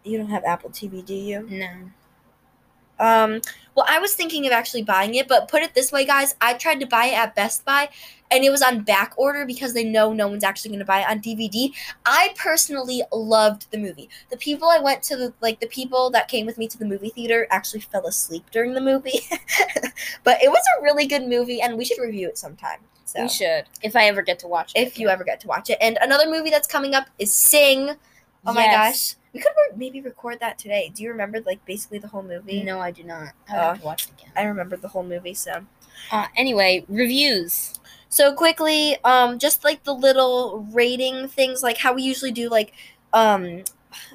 You 0.04 0.18
don't 0.18 0.30
have 0.30 0.44
Apple 0.44 0.70
TV, 0.70 1.04
do 1.04 1.14
you? 1.14 1.46
no. 1.48 1.68
Um, 3.02 3.40
well, 3.74 3.86
I 3.88 3.98
was 3.98 4.14
thinking 4.14 4.46
of 4.46 4.52
actually 4.52 4.82
buying 4.82 5.14
it, 5.14 5.28
but 5.28 5.48
put 5.48 5.62
it 5.62 5.74
this 5.74 5.90
way, 5.90 6.04
guys. 6.04 6.34
I 6.40 6.54
tried 6.54 6.80
to 6.80 6.86
buy 6.86 7.06
it 7.06 7.18
at 7.18 7.34
Best 7.34 7.64
Buy, 7.64 7.88
and 8.30 8.44
it 8.44 8.50
was 8.50 8.62
on 8.62 8.82
back 8.82 9.14
order 9.16 9.46
because 9.46 9.72
they 9.72 9.82
know 9.84 10.12
no 10.12 10.28
one's 10.28 10.44
actually 10.44 10.70
going 10.70 10.80
to 10.80 10.84
buy 10.84 11.00
it 11.00 11.08
on 11.08 11.20
DVD. 11.20 11.72
I 12.04 12.34
personally 12.36 13.02
loved 13.12 13.70
the 13.70 13.78
movie. 13.78 14.10
The 14.30 14.36
people 14.36 14.68
I 14.68 14.78
went 14.78 15.02
to, 15.04 15.16
the, 15.16 15.32
like 15.40 15.60
the 15.60 15.66
people 15.66 16.10
that 16.10 16.28
came 16.28 16.44
with 16.44 16.58
me 16.58 16.68
to 16.68 16.78
the 16.78 16.84
movie 16.84 17.10
theater, 17.10 17.46
actually 17.50 17.80
fell 17.80 18.06
asleep 18.06 18.44
during 18.52 18.74
the 18.74 18.80
movie. 18.80 19.20
but 20.24 20.42
it 20.42 20.50
was 20.50 20.62
a 20.78 20.82
really 20.82 21.06
good 21.06 21.26
movie, 21.26 21.60
and 21.62 21.76
we 21.78 21.84
should 21.84 22.00
review 22.00 22.28
it 22.28 22.38
sometime. 22.38 22.78
So 23.04 23.22
We 23.22 23.28
should 23.28 23.64
if 23.82 23.94
I 23.96 24.04
ever 24.06 24.22
get 24.22 24.38
to 24.40 24.48
watch 24.48 24.72
it. 24.74 24.80
if 24.80 24.98
you 24.98 25.08
ever 25.08 25.24
get 25.24 25.40
to 25.40 25.46
watch 25.46 25.68
it. 25.70 25.78
And 25.80 25.98
another 26.00 26.30
movie 26.30 26.50
that's 26.50 26.68
coming 26.68 26.94
up 26.94 27.08
is 27.18 27.32
Sing. 27.32 27.96
Oh 28.46 28.52
my 28.52 28.66
gosh. 28.66 29.14
We 29.32 29.40
could 29.40 29.52
re- 29.56 29.76
maybe 29.76 30.00
record 30.00 30.40
that 30.40 30.58
today. 30.58 30.92
Do 30.94 31.02
you 31.02 31.10
remember 31.10 31.40
like 31.46 31.64
basically 31.64 31.98
the 31.98 32.08
whole 32.08 32.22
movie? 32.22 32.62
No, 32.62 32.80
I 32.80 32.90
do 32.90 33.02
not. 33.04 33.28
I 33.48 33.56
Oh. 33.56 33.60
have 33.60 33.78
to 33.80 33.84
watch 33.84 34.04
it 34.06 34.10
again. 34.18 34.32
I 34.36 34.42
remember 34.42 34.76
the 34.76 34.88
whole 34.88 35.04
movie, 35.04 35.34
so 35.34 35.64
Uh, 36.10 36.26
anyway, 36.36 36.84
reviews. 36.88 37.74
so 38.08 38.34
quickly, 38.34 38.96
um 39.04 39.38
just 39.38 39.64
like 39.64 39.84
the 39.84 39.94
little 39.94 40.66
rating 40.72 41.28
things 41.28 41.62
like 41.62 41.78
how 41.78 41.92
we 41.94 42.02
usually 42.02 42.32
do 42.32 42.48
like 42.48 42.72
um 43.12 43.62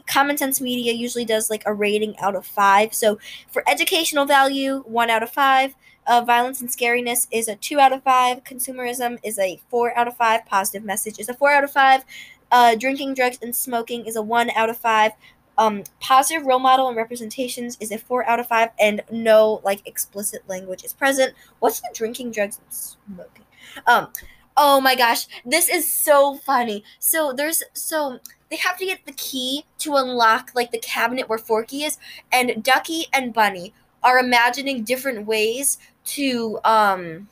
Common 0.07 0.37
Sense 0.37 0.59
Media 0.59 0.91
usually 0.93 1.25
does 1.25 1.49
like 1.51 1.61
a 1.67 1.73
rating 1.73 2.17
out 2.19 2.35
of 2.35 2.45
5. 2.45 2.93
So 2.95 3.19
for 3.51 3.63
educational 3.69 4.25
value, 4.25 4.83
1 4.87 5.09
out 5.11 5.21
of 5.23 5.29
5. 5.29 5.75
Uh, 6.07 6.21
violence 6.21 6.61
and 6.61 6.69
scariness 6.69 7.27
is 7.31 7.47
a 7.47 7.55
2 7.55 7.79
out 7.79 7.91
of 7.93 8.01
5. 8.01 8.43
Consumerism 8.43 9.19
is 9.23 9.37
a 9.37 9.59
4 9.69 9.95
out 9.97 10.07
of 10.07 10.15
5. 10.17 10.45
Positive 10.47 10.83
message 10.83 11.19
is 11.19 11.29
a 11.29 11.33
4 11.33 11.51
out 11.51 11.63
of 11.63 11.71
5. 11.71 12.03
Uh, 12.51 12.75
drinking, 12.75 13.13
drugs, 13.13 13.37
and 13.41 13.55
smoking 13.55 14.05
is 14.05 14.15
a 14.15 14.21
1 14.21 14.51
out 14.51 14.69
of 14.69 14.77
5. 14.77 15.11
Um, 15.57 15.83
positive 15.99 16.45
role 16.45 16.59
model 16.59 16.87
and 16.87 16.95
representations 16.95 17.77
is 17.79 17.91
a 17.91 17.97
4 17.97 18.25
out 18.25 18.39
of 18.39 18.47
5. 18.47 18.69
And 18.79 19.01
no, 19.11 19.61
like, 19.63 19.85
explicit 19.87 20.47
language 20.47 20.83
is 20.83 20.93
present. 20.93 21.33
What's 21.59 21.81
the 21.81 21.89
drinking, 21.93 22.31
drugs, 22.31 22.59
and 22.59 22.73
smoking? 22.73 23.45
Um, 23.85 24.09
oh 24.55 24.79
my 24.79 24.95
gosh, 24.95 25.27
this 25.45 25.67
is 25.69 25.91
so 25.91 26.35
funny. 26.35 26.83
So 26.99 27.33
there's, 27.33 27.63
so 27.73 28.19
they 28.49 28.57
have 28.57 28.77
to 28.77 28.85
get 28.85 29.05
the 29.05 29.13
key 29.13 29.65
to 29.79 29.95
unlock, 29.95 30.51
like, 30.55 30.71
the 30.71 30.79
cabinet 30.79 31.27
where 31.27 31.39
Forky 31.39 31.83
is. 31.83 31.97
And 32.31 32.63
Ducky 32.63 33.07
and 33.11 33.33
Bunny 33.33 33.73
are 34.03 34.19
imagining 34.19 34.83
different 34.83 35.25
ways 35.25 35.79
to, 36.05 36.59
um, 36.63 37.27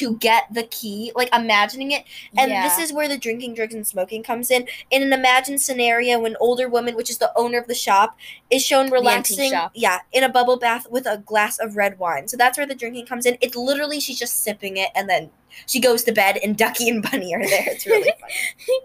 to 0.00 0.16
get 0.16 0.44
the 0.52 0.64
key, 0.64 1.12
like 1.14 1.28
imagining 1.34 1.90
it 1.92 2.04
and 2.36 2.50
Yeah. 2.50 2.62
this 2.68 2.78
is 2.78 2.92
where 2.92 3.08
the 3.08 3.16
drinking, 3.18 3.54
drugs, 3.54 3.74
and 3.74 3.86
smoking 3.86 4.22
comes 4.22 4.50
in. 4.50 4.66
In 4.90 5.02
an 5.02 5.12
imagined 5.12 5.60
scenario, 5.60 6.24
an 6.24 6.36
older 6.40 6.68
woman, 6.68 6.96
which 6.96 7.10
is 7.10 7.18
the 7.18 7.32
owner 7.36 7.58
of 7.58 7.66
the 7.66 7.74
shop, 7.74 8.16
is 8.50 8.64
shown 8.64 8.90
relaxing, 8.90 9.52
yeah, 9.74 10.00
in 10.12 10.24
a 10.24 10.28
bubble 10.28 10.58
bath 10.58 10.86
with 10.90 11.06
a 11.06 11.18
glass 11.18 11.58
of 11.58 11.76
red 11.76 11.98
wine. 11.98 12.28
So 12.28 12.36
that's 12.36 12.56
where 12.58 12.66
the 12.66 12.74
drinking 12.74 13.06
comes 13.06 13.26
in. 13.26 13.38
It's 13.40 13.56
literally 13.56 14.00
she's 14.00 14.18
just 14.18 14.42
sipping 14.42 14.76
it, 14.76 14.90
and 14.94 15.08
then 15.08 15.30
she 15.66 15.80
goes 15.80 16.04
to 16.04 16.12
bed, 16.12 16.38
and 16.42 16.56
Ducky 16.56 16.88
and 16.88 17.02
Bunny 17.02 17.34
are 17.34 17.44
there. 17.44 17.64
It's 17.68 17.86
really 17.86 18.12
funny. 18.20 18.80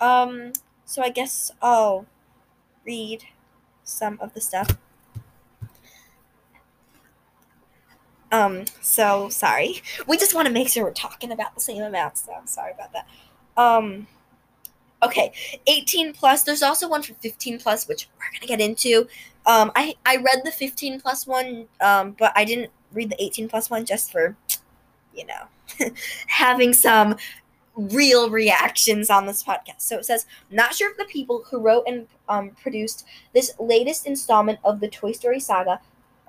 um. 0.00 0.52
So 0.84 1.02
I 1.02 1.10
guess 1.10 1.52
I'll 1.62 2.06
read 2.84 3.24
some 3.84 4.18
of 4.20 4.34
the 4.34 4.40
stuff. 4.40 4.68
Um, 8.32 8.64
so 8.80 9.28
sorry. 9.28 9.82
We 10.06 10.16
just 10.16 10.34
want 10.34 10.46
to 10.46 10.52
make 10.52 10.68
sure 10.68 10.84
we're 10.84 10.92
talking 10.92 11.32
about 11.32 11.54
the 11.54 11.60
same 11.60 11.82
amount, 11.82 12.18
so 12.18 12.32
I'm 12.32 12.46
sorry 12.46 12.72
about 12.72 12.92
that. 12.92 13.06
Um 13.56 14.06
okay, 15.02 15.32
18 15.66 16.12
plus. 16.12 16.42
There's 16.42 16.62
also 16.62 16.88
one 16.88 17.02
for 17.02 17.14
15 17.14 17.58
plus, 17.58 17.88
which 17.88 18.08
we're 18.18 18.38
gonna 18.38 18.46
get 18.46 18.60
into. 18.60 19.08
Um 19.46 19.72
I 19.74 19.94
I 20.06 20.16
read 20.16 20.42
the 20.44 20.52
15 20.52 21.00
plus 21.00 21.26
one, 21.26 21.66
um, 21.80 22.14
but 22.18 22.32
I 22.36 22.44
didn't 22.44 22.70
read 22.92 23.10
the 23.10 23.22
18 23.22 23.48
plus 23.48 23.70
one 23.70 23.84
just 23.84 24.12
for 24.12 24.36
you 25.14 25.26
know 25.26 25.90
having 26.26 26.72
some 26.72 27.16
real 27.76 28.30
reactions 28.30 29.10
on 29.10 29.26
this 29.26 29.42
podcast. 29.42 29.80
So 29.80 29.96
it 29.96 30.04
says, 30.04 30.26
not 30.50 30.74
sure 30.74 30.90
if 30.90 30.96
the 30.96 31.04
people 31.04 31.44
who 31.48 31.60
wrote 31.60 31.84
and 31.86 32.06
um, 32.28 32.50
produced 32.50 33.06
this 33.32 33.52
latest 33.58 34.06
installment 34.06 34.58
of 34.64 34.80
the 34.80 34.88
Toy 34.88 35.12
Story 35.12 35.40
saga 35.40 35.80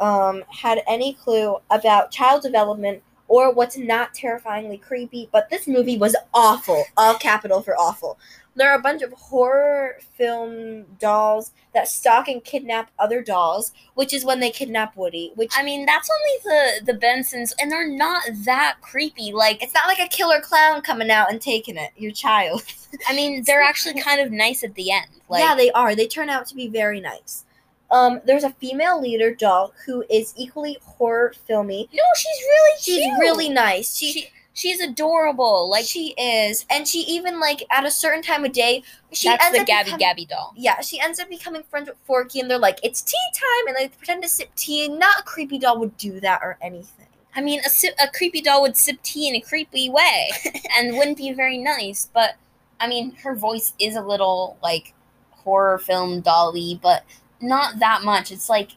um, 0.01 0.43
had 0.50 0.84
any 0.88 1.13
clue 1.13 1.58
about 1.70 2.12
child 2.12 2.41
development 2.41 3.03
or 3.27 3.53
what's 3.53 3.77
not 3.77 4.13
terrifyingly 4.13 4.77
creepy, 4.77 5.29
but 5.31 5.50
this 5.50 5.65
movie 5.65 5.98
was 5.98 6.15
awful. 6.34 6.84
All 6.98 7.15
capital 7.15 7.62
for 7.62 7.75
awful. 7.75 8.20
There 8.55 8.70
are 8.70 8.77
a 8.77 8.81
bunch 8.81 9.01
of 9.01 9.13
horror 9.13 10.00
film 10.17 10.84
dolls 11.00 11.51
that 11.74 11.88
stalk 11.88 12.27
and 12.27 12.43
kidnap 12.43 12.91
other 13.00 13.22
dolls, 13.22 13.72
which 13.93 14.13
is 14.13 14.25
when 14.25 14.41
they 14.41 14.51
kidnap 14.51 14.98
Woody. 14.98 15.31
Which 15.36 15.53
I 15.55 15.63
mean, 15.63 15.86
that's 15.86 16.10
only 16.12 16.81
the 16.84 16.91
the 16.91 17.00
Bensons, 17.00 17.53
and 17.62 17.72
they're 17.72 17.89
not 17.89 18.24
that 18.43 18.75
creepy. 18.81 19.31
Like, 19.31 19.63
it's 19.63 19.74
not 19.74 19.88
like 19.88 20.00
a 20.00 20.10
killer 20.10 20.41
clown 20.41 20.81
coming 20.81 21.10
out 21.10 21.31
and 21.31 21.39
taking 21.39 21.77
it. 21.77 21.91
Your 21.96 22.12
child. 22.12 22.63
I 23.08 23.15
mean, 23.15 23.43
they're 23.46 23.62
actually 23.62 24.01
kind 24.01 24.20
of 24.20 24.34
nice 24.34 24.65
at 24.65 24.75
the 24.75 24.91
end. 24.91 25.08
Like, 25.29 25.46
yeah, 25.46 25.55
they 25.55 25.72
are. 25.72 25.96
They 25.96 26.08
turn 26.08 26.29
out 26.29 26.46
to 26.48 26.55
be 26.55 26.67
very 26.67 27.00
nice. 27.00 27.46
Um, 27.91 28.21
there's 28.25 28.43
a 28.45 28.51
female 28.51 29.01
leader 29.01 29.36
doll 29.36 29.74
who 29.86 30.03
is 30.10 30.33
equally 30.38 30.77
horror 30.81 31.33
filmy. 31.45 31.89
no, 31.93 32.03
she's 32.15 32.41
really 32.41 32.77
She's 32.79 32.95
cute. 33.05 33.19
really 33.19 33.50
nice. 33.50 33.95
She, 33.95 34.12
she 34.13 34.29
she's 34.53 34.79
adorable. 34.79 35.69
Like, 35.69 35.86
she 35.86 36.10
is, 36.17 36.65
and 36.69 36.88
she 36.88 37.00
even 37.01 37.39
like 37.39 37.63
at 37.69 37.86
a 37.86 37.91
certain 37.91 38.21
time 38.24 38.45
of 38.45 38.53
day, 38.53 38.83
she 39.12 39.27
that's 39.27 39.43
ends 39.43 39.57
the 39.57 39.62
up 39.62 39.67
Gabby 39.67 39.83
becoming- 39.86 40.00
Gabby 40.00 40.25
doll. 40.25 40.53
Yeah, 40.55 40.79
she 40.81 41.00
ends 41.01 41.19
up 41.19 41.29
becoming 41.29 41.63
friends 41.63 41.89
with 41.89 41.98
Forky, 42.05 42.39
and 42.39 42.50
they're 42.50 42.57
like, 42.57 42.79
"It's 42.81 43.01
tea 43.01 43.17
time," 43.33 43.67
and 43.67 43.75
they 43.77 43.89
pretend 43.89 44.24
to 44.24 44.29
sip 44.29 44.55
tea. 44.55 44.86
And 44.86 44.98
not 44.98 45.19
a 45.19 45.24
creepy 45.24 45.60
doll 45.60 45.77
would 45.79 45.98
do 45.98 46.19
that 46.21 46.39
or 46.41 46.57
anything. 46.62 47.07
I 47.36 47.41
mean, 47.41 47.62
a, 47.65 47.69
sip, 47.69 47.93
a 48.01 48.07
creepy 48.10 48.41
doll 48.41 48.62
would 48.62 48.75
sip 48.77 49.01
tea 49.03 49.27
in 49.29 49.36
a 49.36 49.41
creepy 49.41 49.89
way 49.89 50.29
and 50.77 50.98
wouldn't 50.98 51.17
be 51.17 51.31
very 51.33 51.57
nice. 51.57 52.10
But 52.13 52.36
I 52.79 52.88
mean, 52.88 53.15
her 53.24 53.36
voice 53.36 53.74
is 53.79 53.95
a 53.95 54.01
little 54.01 54.57
like 54.63 54.93
horror 55.31 55.77
film 55.79 56.21
dolly, 56.21 56.79
but 56.81 57.03
not 57.41 57.79
that 57.79 58.03
much. 58.03 58.31
It's 58.31 58.50
like 58.50 58.71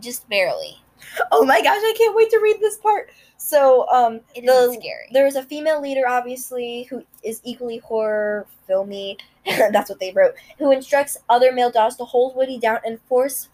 just 0.00 0.28
barely. 0.28 0.80
Oh 1.32 1.44
my 1.44 1.60
gosh, 1.62 1.80
I 1.82 1.94
can't 1.96 2.14
wait 2.14 2.30
to 2.30 2.38
read 2.42 2.56
this 2.60 2.76
part. 2.76 3.10
So, 3.36 3.88
um, 3.90 4.20
It 4.34 4.44
The- 4.46 4.76
scary. 4.78 5.08
There's 5.12 5.34
a 5.34 5.42
female 5.42 5.80
leader, 5.80 6.06
obviously, 6.06 6.84
who 6.84 7.04
is 7.22 7.40
equally 7.44 7.78
horror 7.78 8.46
filmy. 8.66 9.16
That's 9.46 9.88
what 9.88 9.98
they 9.98 10.12
wrote. 10.12 10.34
Who 10.58 10.70
instructs 10.72 11.16
other 11.28 11.50
male 11.52 11.70
dolls 11.70 11.96
to 11.96 12.04
hold 12.04 12.36
Woody 12.36 12.58
down 12.58 12.78
and 12.84 13.00
force 13.08 13.48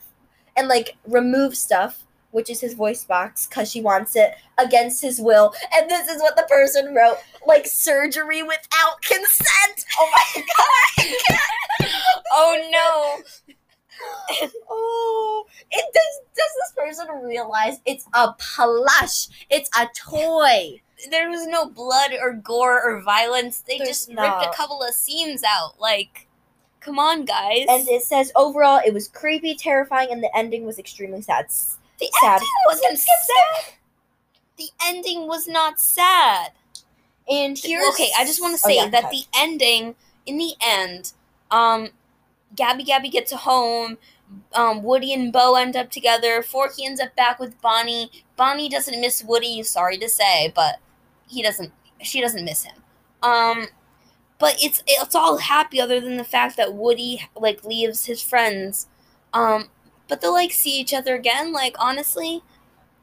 and 0.56 0.66
like 0.68 0.96
remove 1.06 1.56
stuff, 1.56 2.04
which 2.32 2.50
is 2.50 2.60
his 2.60 2.74
voice 2.74 3.04
box, 3.04 3.46
because 3.46 3.70
she 3.70 3.80
wants 3.80 4.16
it 4.16 4.34
against 4.58 5.00
his 5.00 5.20
will. 5.20 5.54
And 5.72 5.88
this 5.88 6.08
is 6.08 6.20
what 6.20 6.36
the 6.36 6.42
person 6.44 6.92
wrote: 6.94 7.18
like 7.46 7.66
surgery 7.66 8.42
without 8.42 9.00
consent. 9.02 9.84
Oh 10.00 10.10
my 10.12 10.42
god! 10.98 11.88
Oh 12.32 12.68
no! 12.70 13.54
oh, 14.70 15.46
it 15.70 15.84
does. 15.94 16.20
Does 16.36 16.52
this 16.60 16.72
person 16.76 17.08
realize 17.24 17.80
it's 17.86 18.06
a 18.12 18.32
plush? 18.38 19.28
It's 19.50 19.70
a 19.78 19.88
toy. 19.94 20.80
There 21.10 21.28
was 21.30 21.46
no 21.46 21.66
blood 21.68 22.12
or 22.20 22.32
gore 22.34 22.82
or 22.82 23.02
violence. 23.02 23.60
They 23.60 23.78
There's 23.78 23.88
just 23.90 24.08
ripped 24.08 24.20
a 24.20 24.52
couple 24.54 24.82
of 24.82 24.94
seams 24.94 25.42
out. 25.46 25.80
Like, 25.80 26.26
come 26.80 26.98
on, 26.98 27.24
guys. 27.24 27.66
And 27.68 27.88
it 27.88 28.02
says 28.02 28.32
overall, 28.34 28.80
it 28.84 28.94
was 28.94 29.08
creepy, 29.08 29.54
terrifying, 29.54 30.08
and 30.10 30.22
the 30.22 30.34
ending 30.36 30.64
was 30.64 30.78
extremely 30.78 31.22
sad. 31.22 31.46
The 31.98 32.08
sad. 32.20 32.34
ending 32.34 32.48
wasn't 32.66 32.98
skip, 32.98 33.14
sad. 33.26 33.74
The 34.58 34.68
ending 34.86 35.26
was 35.26 35.46
not 35.46 35.78
sad. 35.80 36.52
And 37.28 37.58
here, 37.58 37.82
okay, 37.90 38.10
I 38.18 38.24
just 38.24 38.40
want 38.40 38.58
to 38.58 38.64
Oh, 38.64 38.68
say 38.68 38.76
yeah, 38.76 38.88
that 38.88 39.10
the 39.10 39.24
ending, 39.34 39.96
in 40.26 40.38
the 40.38 40.52
end, 40.64 41.12
um, 41.50 41.90
Gabby 42.54 42.84
Gabby 42.84 43.08
gets 43.08 43.32
home. 43.32 43.98
Um, 44.52 44.82
Woody 44.82 45.12
and 45.12 45.32
Bo 45.32 45.54
end 45.54 45.76
up 45.76 45.90
together. 45.90 46.42
Forky 46.42 46.84
ends 46.84 47.00
up 47.00 47.14
back 47.14 47.38
with 47.38 47.60
Bonnie. 47.60 48.10
Bonnie 48.36 48.68
doesn't 48.68 49.00
miss 49.00 49.22
Woody. 49.22 49.62
Sorry 49.62 49.98
to 49.98 50.08
say, 50.08 50.52
but 50.54 50.76
he 51.28 51.42
doesn't. 51.42 51.72
She 52.02 52.20
doesn't 52.20 52.44
miss 52.44 52.64
him. 52.64 52.76
Um, 53.22 53.68
but 54.38 54.56
it's 54.62 54.82
it's 54.86 55.14
all 55.14 55.38
happy 55.38 55.80
other 55.80 56.00
than 56.00 56.16
the 56.16 56.24
fact 56.24 56.56
that 56.56 56.74
Woody 56.74 57.28
like 57.34 57.64
leaves 57.64 58.06
his 58.06 58.22
friends. 58.22 58.88
Um, 59.32 59.70
but 60.08 60.20
they'll 60.20 60.32
like 60.32 60.52
see 60.52 60.78
each 60.78 60.94
other 60.94 61.14
again. 61.14 61.52
Like 61.52 61.76
honestly, 61.78 62.42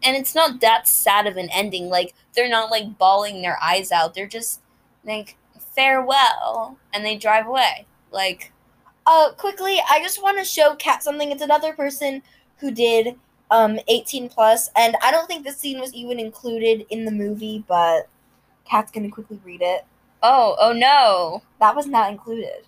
and 0.01 0.15
it's 0.15 0.35
not 0.35 0.61
that 0.61 0.87
sad 0.87 1.27
of 1.27 1.37
an 1.37 1.49
ending. 1.51 1.89
Like 1.89 2.13
they're 2.33 2.49
not 2.49 2.71
like 2.71 2.97
bawling 2.97 3.41
their 3.41 3.57
eyes 3.61 3.91
out. 3.91 4.13
They're 4.13 4.27
just 4.27 4.61
like 5.05 5.37
farewell, 5.75 6.77
and 6.93 7.05
they 7.05 7.17
drive 7.17 7.47
away. 7.47 7.87
Like 8.11 8.52
Uh, 9.05 9.31
quickly, 9.33 9.79
I 9.89 9.99
just 10.01 10.21
want 10.23 10.37
to 10.37 10.45
show 10.45 10.75
Kat 10.75 11.03
something. 11.03 11.31
It's 11.31 11.41
another 11.41 11.73
person 11.73 12.21
who 12.57 12.71
did 12.71 13.15
um 13.51 13.79
18 13.87 14.29
plus, 14.29 14.69
and 14.75 14.95
I 15.03 15.11
don't 15.11 15.27
think 15.27 15.43
this 15.43 15.57
scene 15.57 15.79
was 15.79 15.93
even 15.93 16.19
included 16.19 16.85
in 16.89 17.05
the 17.05 17.11
movie, 17.11 17.63
but 17.67 18.07
Kat's 18.65 18.91
gonna 18.91 19.09
quickly 19.09 19.39
read 19.43 19.61
it. 19.61 19.85
oh 20.23 20.55
oh 20.59 20.71
no 20.71 21.43
That 21.59 21.75
was 21.75 21.85
not 21.85 22.09
included. 22.09 22.65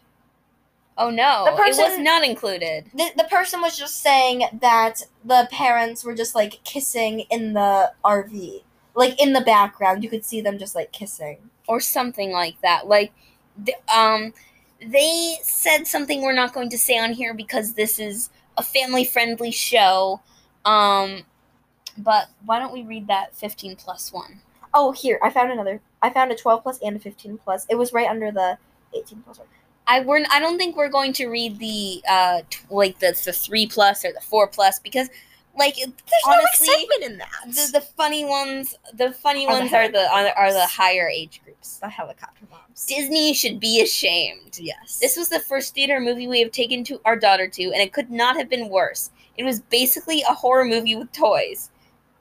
oh 0.98 1.10
no 1.10 1.46
The 1.46 1.63
it 1.63 1.77
was 1.77 1.98
not 2.00 2.24
included. 2.25 2.92
The, 2.94 3.12
the 3.18 3.24
person 3.25 3.62
was 3.62 3.77
just 3.77 4.01
saying 4.01 4.44
that 4.62 5.04
the 5.24 5.48
parents 5.51 6.04
were 6.04 6.13
just 6.15 6.36
like 6.36 6.62
kissing 6.65 7.22
in 7.32 7.54
the 7.54 7.92
RV. 8.04 8.63
Like 8.94 9.20
in 9.22 9.34
the 9.34 9.42
background, 9.42 10.04
you 10.04 10.10
could 10.10 10.25
see 10.25 10.42
them 10.42 10.58
just 10.58 10.75
like 10.75 10.92
kissing. 10.92 11.50
or 11.68 11.80
something 11.80 12.32
like 12.32 12.60
that. 12.62 12.88
Like, 12.88 13.12
th- 13.65 13.77
um, 13.94 14.34
they 14.82 15.38
said 15.41 15.88
something 15.88 16.22
we're 16.22 16.34
not 16.34 16.53
going 16.53 16.70
to 16.70 16.77
say 16.77 16.98
on 16.98 17.13
here 17.13 17.34
because 17.34 17.74
this 17.74 18.00
is 18.00 18.29
a 18.58 18.63
family-friendly 18.63 19.51
show. 19.51 20.22
Um, 20.65 21.24
but 21.98 22.27
why 22.46 22.60
don't 22.60 22.74
we 22.74 22.84
read 22.84 23.08
that 23.08 23.36
fifteen 23.36 23.75
plus 23.75 24.12
one? 24.12 24.41
Oh, 24.74 24.91
here, 24.91 25.20
I 25.24 25.29
found 25.29 25.51
another. 25.51 25.79
I 26.01 26.10
found 26.10 26.32
a 26.32 26.36
12 26.36 26.62
plus 26.62 26.79
and 26.84 26.98
a 26.98 27.00
15 27.00 27.38
plus. 27.38 27.65
It 27.70 27.75
was 27.75 27.94
right 27.94 28.10
under 28.10 28.29
the 28.29 28.58
18 28.94 29.22
plus 29.22 29.39
one. 29.39 29.48
I 29.88 30.01
we're 30.01 30.24
I 30.32 30.39
don't 30.39 30.58
think 30.58 30.75
we're 30.75 30.89
going 30.89 31.13
to 31.13 31.27
read 31.27 31.60
the 31.60 32.03
uh 32.10 32.41
t- 32.50 32.60
like 32.70 33.00
the 33.00 33.20
the 33.24 33.32
three 33.32 33.67
plus 33.67 34.03
or 34.03 34.12
the 34.12 34.22
four 34.22 34.48
plus 34.48 34.79
because 34.79 35.10
like 35.57 35.75
There's 35.75 35.91
honestly 36.27 36.67
no 36.67 36.74
excitement 36.74 37.03
in 37.12 37.17
that. 37.17 37.29
the, 37.47 37.79
the 37.79 37.81
funny 37.81 38.25
ones 38.25 38.75
the 38.93 39.12
funny 39.12 39.45
Are 39.47 39.59
ones 39.59 39.74
are 39.74 39.88
the 39.89 40.09
are, 40.12 40.24
the- 40.24 40.38
are 40.38 40.53
the 40.53 40.65
higher 40.67 41.07
age 41.07 41.41
groups. 41.43 41.77
the 41.77 41.89
helicopter 41.89 42.45
moms. 42.51 42.85
Disney 42.85 43.33
should 43.33 43.59
be 43.59 43.81
ashamed. 43.81 44.57
Yes. 44.59 45.00
This 45.00 45.15
was 45.17 45.29
the 45.29 45.39
first 45.39 45.74
theater 45.74 46.00
movie 46.00 46.27
we 46.27 46.41
have 46.41 46.51
taken 46.51 46.83
to 46.85 47.00
our 47.05 47.15
daughter 47.15 47.47
to, 47.47 47.63
and 47.63 47.81
it 47.81 47.93
could 47.93 48.12
not 48.12 48.35
have 48.38 48.50
been 48.50 48.69
worse. 48.69 49.12
It 49.38 49.43
was 49.43 49.62
basically 49.62 50.21
a 50.29 50.33
horror 50.33 50.65
movie 50.65 50.95
with 50.95 51.12
toys. 51.13 51.69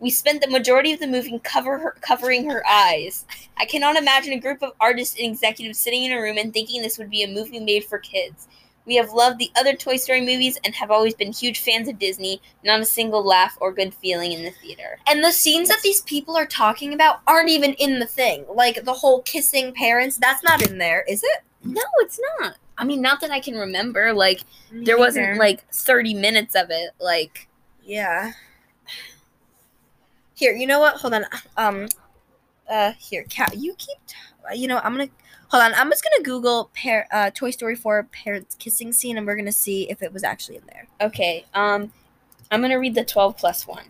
We 0.01 0.11
spent 0.11 0.41
the 0.43 0.51
majority 0.51 0.93
of 0.93 1.01
the 1.01 1.07
movie 1.07 1.39
cover 1.43 1.79
her, 1.79 1.97
covering 2.01 2.49
her 2.51 2.63
eyes. 2.69 3.25
I 3.57 3.65
cannot 3.65 3.97
imagine 3.97 4.33
a 4.33 4.41
group 4.41 4.63
of 4.63 4.73
artists 4.81 5.17
and 5.19 5.27
executives 5.33 5.79
sitting 5.79 6.05
in 6.05 6.13
a 6.13 6.21
room 6.21 6.37
and 6.37 6.53
thinking 6.53 6.83
this 6.83 6.99
would 6.99 7.11
be 7.11 7.23
a 7.23 7.29
movie 7.29 7.61
made 7.61 7.85
for 7.85 7.99
kids. 7.99 8.47
We 8.87 8.97
have 8.97 9.13
loved 9.13 9.39
the 9.39 9.51
other 9.57 9.75
Toy 9.75 9.97
Story 9.97 10.21
movies 10.21 10.59
and 10.65 10.75
have 10.75 10.91
always 10.91 11.15
been 11.15 11.33
huge 11.33 11.61
fans 11.61 11.89
of 11.89 11.99
Disney. 11.99 12.41
Not 12.63 12.81
a 12.81 12.85
single 12.85 13.25
laugh 13.25 13.57
or 13.61 13.73
good 13.73 13.95
feeling 13.95 14.33
in 14.33 14.45
the 14.45 14.51
theater. 14.51 14.99
And 15.07 15.25
the 15.25 15.33
scenes 15.33 15.69
that 15.69 15.81
these 15.83 16.03
people 16.03 16.37
are 16.37 16.47
talking 16.47 16.93
about 16.93 17.21
aren't 17.27 17.49
even 17.49 17.73
in 17.75 17.99
the 17.99 18.07
thing. 18.07 18.45
Like 18.53 18.85
the 18.85 18.93
whole 18.93 19.23
kissing 19.23 19.73
parents, 19.73 20.19
that's 20.19 20.43
not 20.45 20.69
in 20.69 20.79
there, 20.79 21.05
is 21.09 21.23
it? 21.23 21.41
No, 21.65 21.83
it's 22.01 22.21
not. 22.41 22.57
I 22.77 22.85
mean, 22.85 23.01
not 23.01 23.21
that 23.23 23.31
I 23.31 23.41
can 23.41 23.55
remember. 23.57 24.13
Like, 24.13 24.43
there 24.71 24.99
wasn't 24.99 25.39
like 25.39 25.67
30 25.73 26.15
minutes 26.15 26.55
of 26.55 26.67
it. 26.71 26.91
Like, 27.01 27.49
Yeah. 27.83 28.33
Here, 30.35 30.53
you 30.53 30.67
know 30.67 30.81
what? 30.81 30.97
Hold 30.97 31.15
on. 31.15 31.27
Um, 31.57 31.89
uh, 32.69 32.93
here, 32.99 33.25
Kat, 33.31 33.57
you 33.57 33.75
keep. 33.75 33.97
T- 34.07 34.59
you 34.59 34.69
know, 34.69 34.79
I'm 34.83 34.93
gonna 34.93 35.09
hold 35.49 35.63
on. 35.63 35.75
I'm 35.75 35.91
just 35.91 36.05
gonna 36.05 36.25
Google 36.25 36.71
par- 36.75 37.07
uh, 37.13 37.31
Toy 37.31 37.51
Story 37.51 37.75
4 37.75 38.05
parents 38.05 38.55
kissing 38.57 38.93
scene, 38.93 39.19
and 39.19 39.27
we're 39.27 39.37
gonna 39.37 39.53
see 39.53 39.91
if 39.91 40.03
it 40.03 40.13
was 40.13 40.25
actually 40.25 40.57
in 40.57 40.67
there. 40.67 40.87
Okay, 41.01 41.45
um, 41.55 41.93
I'm 42.51 42.61
gonna 42.61 42.79
read 42.79 42.95
the 42.95 43.05
12 43.05 43.37
plus 43.37 43.67
one. 43.67 43.87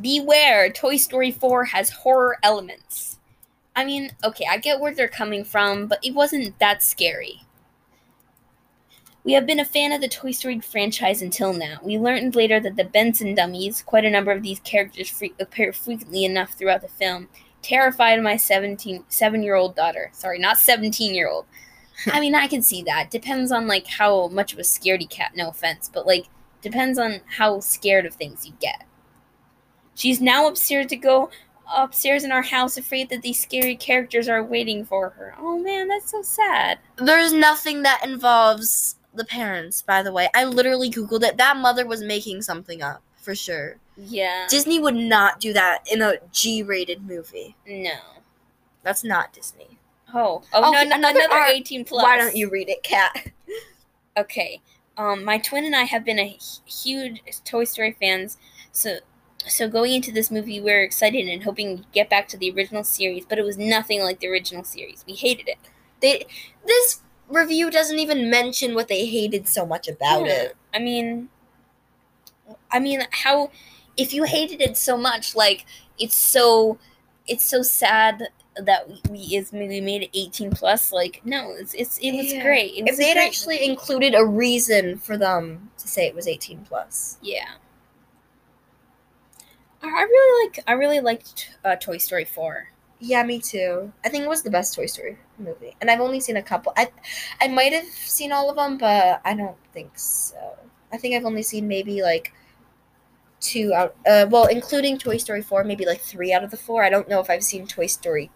Beware, 0.00 0.70
Toy 0.70 0.96
Story 0.96 1.30
4 1.30 1.66
has 1.66 1.90
horror 1.90 2.38
elements. 2.42 3.18
I 3.76 3.84
mean, 3.84 4.12
okay, 4.24 4.46
I 4.48 4.58
get 4.58 4.80
where 4.80 4.94
they're 4.94 5.08
coming 5.08 5.44
from, 5.44 5.86
but 5.86 6.04
it 6.04 6.14
wasn't 6.14 6.58
that 6.58 6.82
scary. 6.82 7.42
We 9.24 9.32
have 9.32 9.46
been 9.46 9.60
a 9.60 9.64
fan 9.64 9.92
of 9.92 10.02
the 10.02 10.08
Toy 10.08 10.32
Story 10.32 10.60
franchise 10.60 11.22
until 11.22 11.54
now. 11.54 11.78
We 11.82 11.98
learned 11.98 12.36
later 12.36 12.60
that 12.60 12.76
the 12.76 12.84
Benson 12.84 13.34
dummies, 13.34 13.82
quite 13.82 14.04
a 14.04 14.10
number 14.10 14.30
of 14.30 14.42
these 14.42 14.60
characters 14.60 15.12
appear 15.40 15.72
frequently 15.72 16.24
enough 16.24 16.52
throughout 16.52 16.82
the 16.82 16.88
film, 16.88 17.28
terrified 17.64 18.22
my 18.22 18.36
17, 18.36 19.04
seven-year-old 19.08 19.74
daughter. 19.74 20.10
Sorry, 20.12 20.38
not 20.38 20.58
17-year-old. 20.58 21.46
I 22.06 22.20
mean, 22.20 22.34
I 22.34 22.46
can 22.46 22.62
see 22.62 22.82
that. 22.82 23.10
Depends 23.10 23.50
on 23.50 23.66
like 23.66 23.86
how 23.86 24.28
much 24.28 24.52
of 24.52 24.58
a 24.58 24.62
scaredy 24.62 25.08
cat. 25.08 25.32
No 25.34 25.48
offense, 25.48 25.90
but 25.92 26.06
like 26.06 26.26
depends 26.60 26.98
on 26.98 27.20
how 27.26 27.60
scared 27.60 28.06
of 28.06 28.14
things 28.14 28.46
you 28.46 28.52
get. 28.60 28.84
She's 29.94 30.20
now 30.20 30.48
upstairs 30.48 30.86
to 30.86 30.96
go 30.96 31.30
upstairs 31.72 32.24
in 32.24 32.32
our 32.32 32.42
house, 32.42 32.76
afraid 32.76 33.08
that 33.10 33.22
these 33.22 33.40
scary 33.40 33.76
characters 33.76 34.28
are 34.28 34.42
waiting 34.42 34.84
for 34.84 35.10
her. 35.10 35.34
Oh 35.38 35.58
man, 35.58 35.88
that's 35.88 36.10
so 36.10 36.22
sad. 36.22 36.78
There's 36.96 37.32
nothing 37.32 37.82
that 37.82 38.04
involves 38.04 38.96
the 39.14 39.24
parents, 39.24 39.82
by 39.82 40.02
the 40.02 40.12
way. 40.12 40.28
I 40.34 40.44
literally 40.44 40.90
Googled 40.90 41.22
it. 41.22 41.36
That 41.36 41.56
mother 41.56 41.86
was 41.86 42.02
making 42.02 42.42
something 42.42 42.82
up, 42.82 43.02
for 43.24 43.34
sure. 43.34 43.76
Yeah. 43.96 44.46
Disney 44.50 44.78
would 44.78 44.94
not 44.94 45.40
do 45.40 45.52
that 45.54 45.84
in 45.90 46.02
a 46.02 46.14
G 46.32 46.62
rated 46.62 47.02
movie. 47.06 47.56
no. 47.66 47.92
That's 48.82 49.02
not 49.02 49.32
Disney. 49.32 49.78
Oh, 50.12 50.42
oh, 50.52 50.60
no, 50.60 50.70
no, 50.84 50.96
another 50.96 51.20
another, 51.24 51.44
18 51.48 51.86
plus. 51.86 52.02
Why 52.02 52.18
don't 52.18 52.36
you 52.36 52.50
read 52.50 52.68
it, 52.68 52.82
Kat? 52.82 53.30
Okay. 54.16 54.60
Um, 54.96 55.24
my 55.24 55.38
twin 55.38 55.64
and 55.64 55.74
I 55.74 55.82
have 55.84 56.04
been 56.04 56.20
a 56.20 56.38
huge 56.66 57.20
Toy 57.44 57.64
Story 57.64 57.96
fans, 57.98 58.36
so 58.70 58.98
so 59.46 59.68
going 59.68 59.92
into 59.92 60.12
this 60.12 60.30
movie, 60.30 60.60
we 60.60 60.70
were 60.70 60.82
excited 60.82 61.26
and 61.26 61.42
hoping 61.42 61.78
to 61.78 61.84
get 61.92 62.08
back 62.08 62.28
to 62.28 62.36
the 62.36 62.50
original 62.52 62.84
series, 62.84 63.26
but 63.26 63.38
it 63.38 63.44
was 63.44 63.58
nothing 63.58 64.02
like 64.02 64.20
the 64.20 64.28
original 64.28 64.62
series. 64.62 65.04
We 65.06 65.14
hated 65.14 65.48
it. 65.48 65.58
They 66.00 66.26
this 66.64 67.00
review 67.28 67.70
doesn't 67.70 67.98
even 67.98 68.30
mention 68.30 68.74
what 68.76 68.86
they 68.88 69.06
hated 69.06 69.48
so 69.48 69.66
much 69.66 69.88
about 69.88 70.26
Yeah. 70.26 70.32
it. 70.42 70.56
I 70.72 70.78
mean, 70.78 71.28
I 72.70 72.78
mean, 72.80 73.02
how 73.10 73.50
if 73.96 74.12
you 74.12 74.24
hated 74.24 74.60
it 74.60 74.76
so 74.76 74.96
much, 74.96 75.34
like 75.36 75.64
it's 75.98 76.16
so 76.16 76.78
it's 77.26 77.44
so 77.44 77.62
sad 77.62 78.28
that 78.56 78.88
we, 78.88 79.00
we 79.10 79.18
is 79.36 79.52
we 79.52 79.80
made 79.80 80.02
it 80.02 80.10
eighteen 80.14 80.50
plus. 80.50 80.92
Like 80.92 81.20
no, 81.24 81.50
it's 81.52 81.74
it's 81.74 81.98
it 81.98 82.12
was 82.12 82.32
Yeah. 82.32 82.42
great. 82.42 82.74
It 82.74 82.88
If 82.88 82.96
they 82.96 83.08
had 83.08 83.16
actually 83.18 83.64
included 83.64 84.14
a 84.14 84.24
reason 84.24 84.98
for 84.98 85.16
them 85.16 85.70
to 85.78 85.88
say 85.88 86.06
it 86.06 86.14
was 86.14 86.26
18 86.28 86.64
plus. 86.68 87.18
yeah. 87.22 87.54
I 89.82 90.02
really 90.02 90.46
like 90.46 90.64
I 90.66 90.72
really 90.72 91.00
liked 91.00 91.50
uh, 91.64 91.76
Toy 91.76 91.98
Story 91.98 92.24
four. 92.24 92.68
Yeah, 93.00 93.22
me 93.22 93.38
too. 93.38 93.92
I 94.04 94.08
think 94.08 94.24
it 94.24 94.28
was 94.28 94.42
the 94.42 94.50
best 94.50 94.74
Toy 94.74 94.86
Story 94.86 95.18
movie, 95.38 95.76
and 95.80 95.90
I've 95.90 96.00
only 96.00 96.20
seen 96.20 96.36
a 96.38 96.42
couple. 96.42 96.72
I, 96.76 96.90
I 97.40 97.48
might 97.48 97.72
have 97.72 97.84
seen 97.84 98.32
all 98.32 98.48
of 98.48 98.56
them, 98.56 98.78
but 98.78 99.20
I 99.24 99.34
don't 99.34 99.58
think 99.74 99.98
so. 99.98 100.56
I 100.94 100.96
think 100.96 101.16
I've 101.16 101.24
only 101.24 101.42
seen 101.42 101.66
maybe 101.66 102.02
like 102.02 102.32
two 103.40 103.74
out. 103.74 103.96
Uh, 104.08 104.26
well, 104.30 104.46
including 104.46 104.96
Toy 104.96 105.16
Story 105.16 105.42
four, 105.42 105.64
maybe 105.64 105.84
like 105.84 106.00
three 106.00 106.32
out 106.32 106.44
of 106.44 106.50
the 106.50 106.56
four. 106.56 106.84
I 106.84 106.90
don't 106.90 107.08
know 107.08 107.20
if 107.20 107.28
I've 107.28 107.42
seen 107.42 107.66
Toy 107.66 107.86
Story 107.86 108.30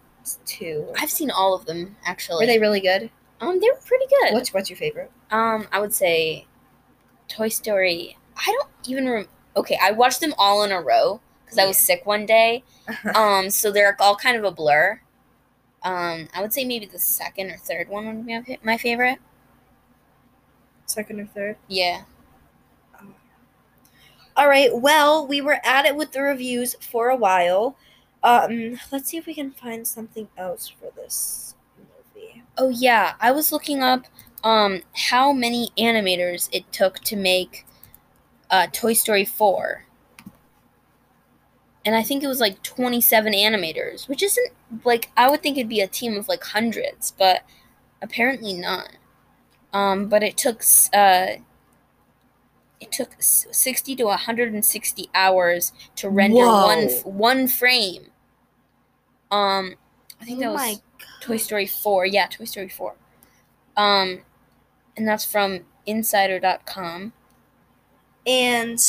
two. 0.45 0.93
I've 0.99 1.09
seen 1.09 1.31
all 1.31 1.55
of 1.55 1.65
them 1.65 1.95
actually. 2.05 2.43
Were 2.45 2.51
they 2.51 2.59
really 2.59 2.81
good? 2.81 3.09
Um, 3.41 3.59
they 3.59 3.67
were 3.69 3.79
pretty 3.85 4.05
good. 4.07 4.33
What's 4.33 4.53
What's 4.53 4.69
your 4.69 4.77
favorite? 4.77 5.09
Um, 5.31 5.67
I 5.71 5.79
would 5.79 5.93
say 5.93 6.45
Toy 7.29 7.47
Story. 7.47 8.17
I 8.35 8.45
don't 8.45 8.69
even 8.89 9.09
rem- 9.09 9.27
okay. 9.55 9.77
I 9.81 9.91
watched 9.91 10.19
them 10.19 10.33
all 10.37 10.63
in 10.63 10.71
a 10.71 10.81
row 10.81 11.21
because 11.45 11.57
I 11.57 11.65
was 11.65 11.77
sick 11.77 12.05
one 12.05 12.25
day. 12.25 12.63
Um, 13.13 13.51
so 13.51 13.71
they're 13.71 13.95
all 13.99 14.15
kind 14.15 14.35
of 14.35 14.43
a 14.43 14.49
blur. 14.49 14.99
Um, 15.83 16.27
I 16.33 16.41
would 16.41 16.51
say 16.51 16.65
maybe 16.65 16.87
the 16.87 16.97
second 16.97 17.51
or 17.51 17.57
third 17.57 17.87
one 17.87 18.25
would 18.25 18.25
be 18.25 18.57
my 18.63 18.77
favorite. 18.77 19.19
Second 20.87 21.19
or 21.19 21.27
third? 21.27 21.57
Yeah. 21.67 22.01
All 24.39 24.47
right. 24.47 24.73
Well, 24.73 25.27
we 25.27 25.41
were 25.41 25.59
at 25.65 25.83
it 25.85 25.97
with 25.97 26.13
the 26.13 26.21
reviews 26.21 26.73
for 26.79 27.09
a 27.09 27.15
while. 27.17 27.75
Um, 28.23 28.79
let's 28.89 29.09
see 29.09 29.17
if 29.17 29.25
we 29.25 29.33
can 29.33 29.51
find 29.51 29.85
something 29.85 30.29
else 30.37 30.69
for 30.69 30.91
this 30.95 31.55
movie. 31.77 32.43
Oh 32.57 32.69
yeah, 32.69 33.15
I 33.19 33.31
was 33.31 33.51
looking 33.51 33.83
up 33.83 34.05
um 34.45 34.81
how 35.09 35.33
many 35.33 35.71
animators 35.77 36.47
it 36.53 36.71
took 36.71 36.99
to 36.99 37.17
make 37.17 37.65
uh 38.49 38.67
Toy 38.71 38.93
Story 38.93 39.25
4. 39.25 39.83
And 41.85 41.93
I 41.93 42.01
think 42.01 42.23
it 42.23 42.27
was 42.27 42.39
like 42.39 42.63
27 42.63 43.33
animators, 43.33 44.07
which 44.07 44.23
isn't 44.23 44.51
like 44.85 45.11
I 45.17 45.29
would 45.29 45.43
think 45.43 45.57
it'd 45.57 45.67
be 45.67 45.81
a 45.81 45.87
team 45.87 46.15
of 46.15 46.29
like 46.29 46.45
hundreds, 46.45 47.11
but 47.11 47.41
apparently 48.01 48.53
not. 48.53 48.91
Um 49.73 50.07
but 50.07 50.23
it 50.23 50.37
took 50.37 50.63
uh 50.93 51.27
it 52.79 52.91
took 52.91 53.11
60 53.19 53.95
to 53.95 54.03
160 54.05 55.09
hours 55.13 55.73
to 55.95 56.09
render 56.09 56.37
Whoa. 56.37 56.65
one 56.65 56.89
one 57.03 57.47
frame. 57.47 58.07
Um 59.31 59.75
I 60.21 60.25
think 60.25 60.39
that 60.39 60.49
Oh 60.49 60.53
was 60.53 60.61
my 60.61 60.75
Toy 61.21 61.37
Story 61.37 61.65
4. 61.65 62.05
Yeah, 62.05 62.27
Toy 62.27 62.45
Story 62.45 62.69
4. 62.69 62.93
Um 63.77 64.21
and 64.97 65.07
that's 65.07 65.25
from 65.25 65.61
insider.com. 65.85 67.13
And 68.27 68.79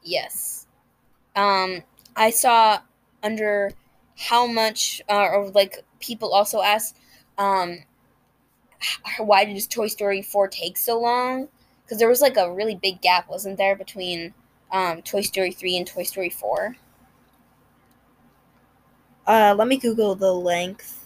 Yes. 0.00 0.68
Um, 1.34 1.82
I 2.14 2.30
saw 2.30 2.78
under 3.24 3.72
how 4.16 4.46
much, 4.46 5.02
uh, 5.10 5.26
or 5.26 5.50
like 5.50 5.84
people 5.98 6.32
also 6.32 6.62
asked, 6.62 6.96
um, 7.36 7.80
why 9.18 9.44
did 9.44 9.68
Toy 9.68 9.88
Story 9.88 10.22
4 10.22 10.46
take 10.46 10.76
so 10.76 11.00
long? 11.00 11.48
Because 11.82 11.98
there 11.98 12.08
was 12.08 12.20
like 12.20 12.36
a 12.36 12.52
really 12.52 12.76
big 12.76 13.00
gap, 13.00 13.28
wasn't 13.28 13.58
there, 13.58 13.74
between 13.74 14.32
um, 14.70 15.02
Toy 15.02 15.22
Story 15.22 15.50
3 15.50 15.78
and 15.78 15.86
Toy 15.86 16.04
Story 16.04 16.30
4? 16.30 16.76
Uh, 19.26 19.54
let 19.58 19.66
me 19.66 19.78
Google 19.78 20.14
the 20.14 20.32
length 20.32 21.04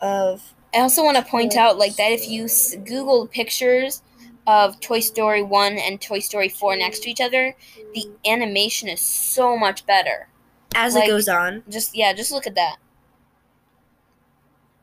of. 0.00 0.54
I 0.76 0.80
also 0.80 1.02
want 1.02 1.16
to 1.16 1.22
point 1.22 1.56
out 1.56 1.78
like 1.78 1.96
that 1.96 2.12
if 2.12 2.28
you 2.28 2.44
s- 2.44 2.74
Google 2.76 3.26
pictures 3.26 4.02
of 4.46 4.78
Toy 4.80 5.00
Story 5.00 5.42
1 5.42 5.78
and 5.78 6.00
Toy 6.00 6.18
Story 6.20 6.48
4 6.48 6.76
next 6.76 7.00
to 7.04 7.10
each 7.10 7.20
other, 7.20 7.56
the 7.94 8.10
animation 8.26 8.88
is 8.88 9.00
so 9.00 9.56
much 9.56 9.86
better. 9.86 10.28
As 10.74 10.94
like- 10.94 11.04
it 11.04 11.08
goes 11.08 11.28
on. 11.28 11.62
Just 11.68 11.96
yeah, 11.96 12.12
just 12.12 12.30
look 12.30 12.46
at 12.46 12.54
that. 12.56 12.76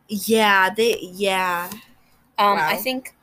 Yeah, 0.10 0.69
they. 0.69 0.97
Yeah. 0.99 1.69
Um, 2.38 2.58
I 2.58 2.75
think, 2.77 3.15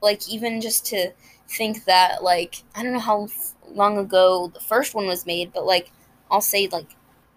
like, 0.00 0.26
even 0.28 0.60
just 0.60 0.86
to 0.86 1.12
think 1.48 1.84
that, 1.84 2.22
like, 2.24 2.62
I 2.74 2.82
don't 2.82 2.92
know 2.94 2.98
how 2.98 3.28
long 3.68 3.98
ago 3.98 4.50
the 4.52 4.60
first 4.60 4.94
one 4.94 5.06
was 5.06 5.26
made, 5.26 5.52
but, 5.52 5.64
like, 5.66 5.90
I'll 6.30 6.40
say, 6.40 6.66
like, 6.68 6.88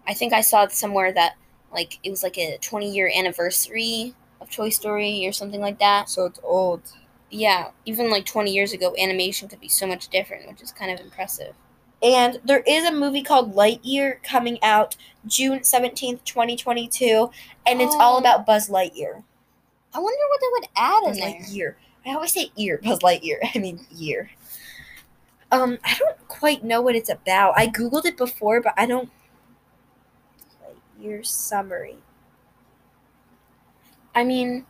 I 0.07 0.13
think 0.13 0.31
I 0.33 0.41
saw 0.41 0.67
somewhere 0.67 1.11
that, 1.13 1.35
like, 1.71 1.99
it 2.03 2.09
was 2.09 2.23
like 2.23 2.37
a 2.37 2.57
20 2.61 2.91
year 2.91 3.11
anniversary 3.15 4.13
of 4.41 4.49
Toy 4.51 4.69
Story 4.69 5.25
or 5.27 5.31
something 5.31 5.61
like 5.61 5.79
that. 5.79 6.09
So 6.09 6.25
it's 6.25 6.39
old. 6.43 6.81
Yeah, 7.29 7.71
even 7.85 8.09
like 8.09 8.25
20 8.25 8.53
years 8.53 8.71
ago, 8.73 8.95
animation 8.97 9.47
could 9.49 9.59
be 9.59 9.67
so 9.67 9.85
much 9.85 10.07
different, 10.07 10.47
which 10.47 10.61
is 10.61 10.71
kind 10.71 10.91
of 10.91 10.99
impressive. 11.03 11.53
And 12.01 12.39
there 12.45 12.63
is 12.67 12.85
a 12.85 12.91
movie 12.93 13.23
called 13.23 13.53
Lightyear 13.55 14.21
coming 14.23 14.59
out 14.63 14.95
June 15.25 15.59
17th, 15.59 16.23
2022, 16.23 17.29
and 17.65 17.81
it's 17.81 17.95
all 17.95 18.15
Oh. 18.15 18.19
about 18.19 18.45
Buzz 18.45 18.69
Lightyear. 18.69 19.23
I 19.93 19.99
wonder 19.99 20.19
what 20.29 20.39
they 20.41 20.47
would 20.51 20.67
add 20.77 21.03
in 21.03 21.09
Buzz 21.09 21.17
there. 21.17 21.33
Lightyear. 21.33 21.75
I 22.05 22.13
always 22.13 22.31
say 22.31 22.51
ear, 22.55 22.79
Buzz 22.83 22.99
Lightyear. 22.99 23.39
I 23.55 23.57
mean 23.59 23.85
year. 23.91 24.29
Um, 25.51 25.77
I 25.83 25.95
don't 25.97 26.27
quite 26.27 26.63
know 26.63 26.81
what 26.81 26.95
it's 26.95 27.09
about. 27.09 27.53
I 27.57 27.67
googled 27.67 28.05
it 28.05 28.17
before, 28.17 28.61
but 28.61 28.73
I 28.77 28.85
don't. 28.85 29.09
Lightyear 30.97 31.25
summary. 31.25 31.97
I 34.15 34.23
mean, 34.23 34.65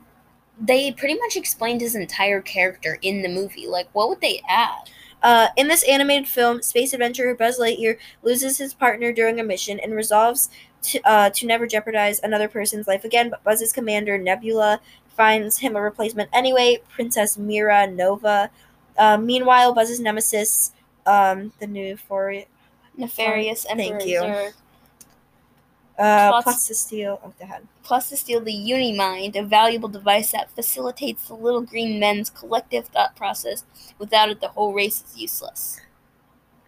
they 0.59 0.91
pretty 0.91 1.15
much 1.19 1.37
explained 1.37 1.81
his 1.81 1.95
entire 1.95 2.41
character 2.41 2.97
in 3.01 3.21
the 3.21 3.29
movie. 3.29 3.67
Like, 3.67 3.87
what 3.93 4.09
would 4.09 4.21
they 4.21 4.41
add? 4.47 4.89
Uh, 5.23 5.47
in 5.57 5.67
this 5.67 5.83
animated 5.83 6.27
film, 6.27 6.61
space 6.61 6.93
adventurer 6.93 7.33
Buzz 7.33 7.59
Lightyear 7.59 7.97
loses 8.23 8.57
his 8.57 8.73
partner 8.73 9.11
during 9.11 9.39
a 9.39 9.43
mission 9.43 9.79
and 9.79 9.93
resolves 9.95 10.49
to, 10.83 11.01
uh, 11.09 11.29
to 11.31 11.45
never 11.45 11.65
jeopardize 11.65 12.19
another 12.21 12.47
person's 12.47 12.87
life 12.87 13.03
again. 13.03 13.29
But 13.29 13.43
Buzz's 13.43 13.73
commander 13.73 14.17
Nebula 14.17 14.79
finds 15.15 15.57
him 15.57 15.75
a 15.75 15.81
replacement 15.81 16.29
anyway, 16.33 16.81
Princess 16.89 17.37
Mira 17.37 17.87
Nova. 17.87 18.51
Uh, 18.97 19.17
meanwhile, 19.17 19.73
Buzz's 19.73 19.99
nemesis, 19.99 20.71
um, 21.05 21.51
the 21.59 21.67
new 21.67 21.97
for 21.97 22.43
Nefarious 22.95 23.63
Thank 23.63 23.91
Emperor 23.91 24.07
you. 24.07 24.51
Zurg. 25.99 26.03
uh, 26.03 26.29
Plots- 26.31 26.43
plots 26.43 26.67
to 26.67 26.75
steal. 26.75 27.19
Oh, 27.23 27.33
go 27.39 27.45
ahead. 27.45 27.67
plus 27.83 28.09
to 28.09 28.17
steal 28.17 28.41
the 28.41 28.51
Unimind, 28.53 29.35
a 29.37 29.43
valuable 29.43 29.87
device 29.89 30.31
that 30.31 30.51
facilitates 30.51 31.27
the 31.29 31.33
little 31.35 31.61
green 31.61 31.99
men's 31.99 32.29
collective 32.29 32.87
thought 32.87 33.15
process. 33.15 33.63
Without 33.97 34.29
it, 34.29 34.41
the 34.41 34.49
whole 34.49 34.73
race 34.73 35.03
is 35.09 35.17
useless. 35.17 35.79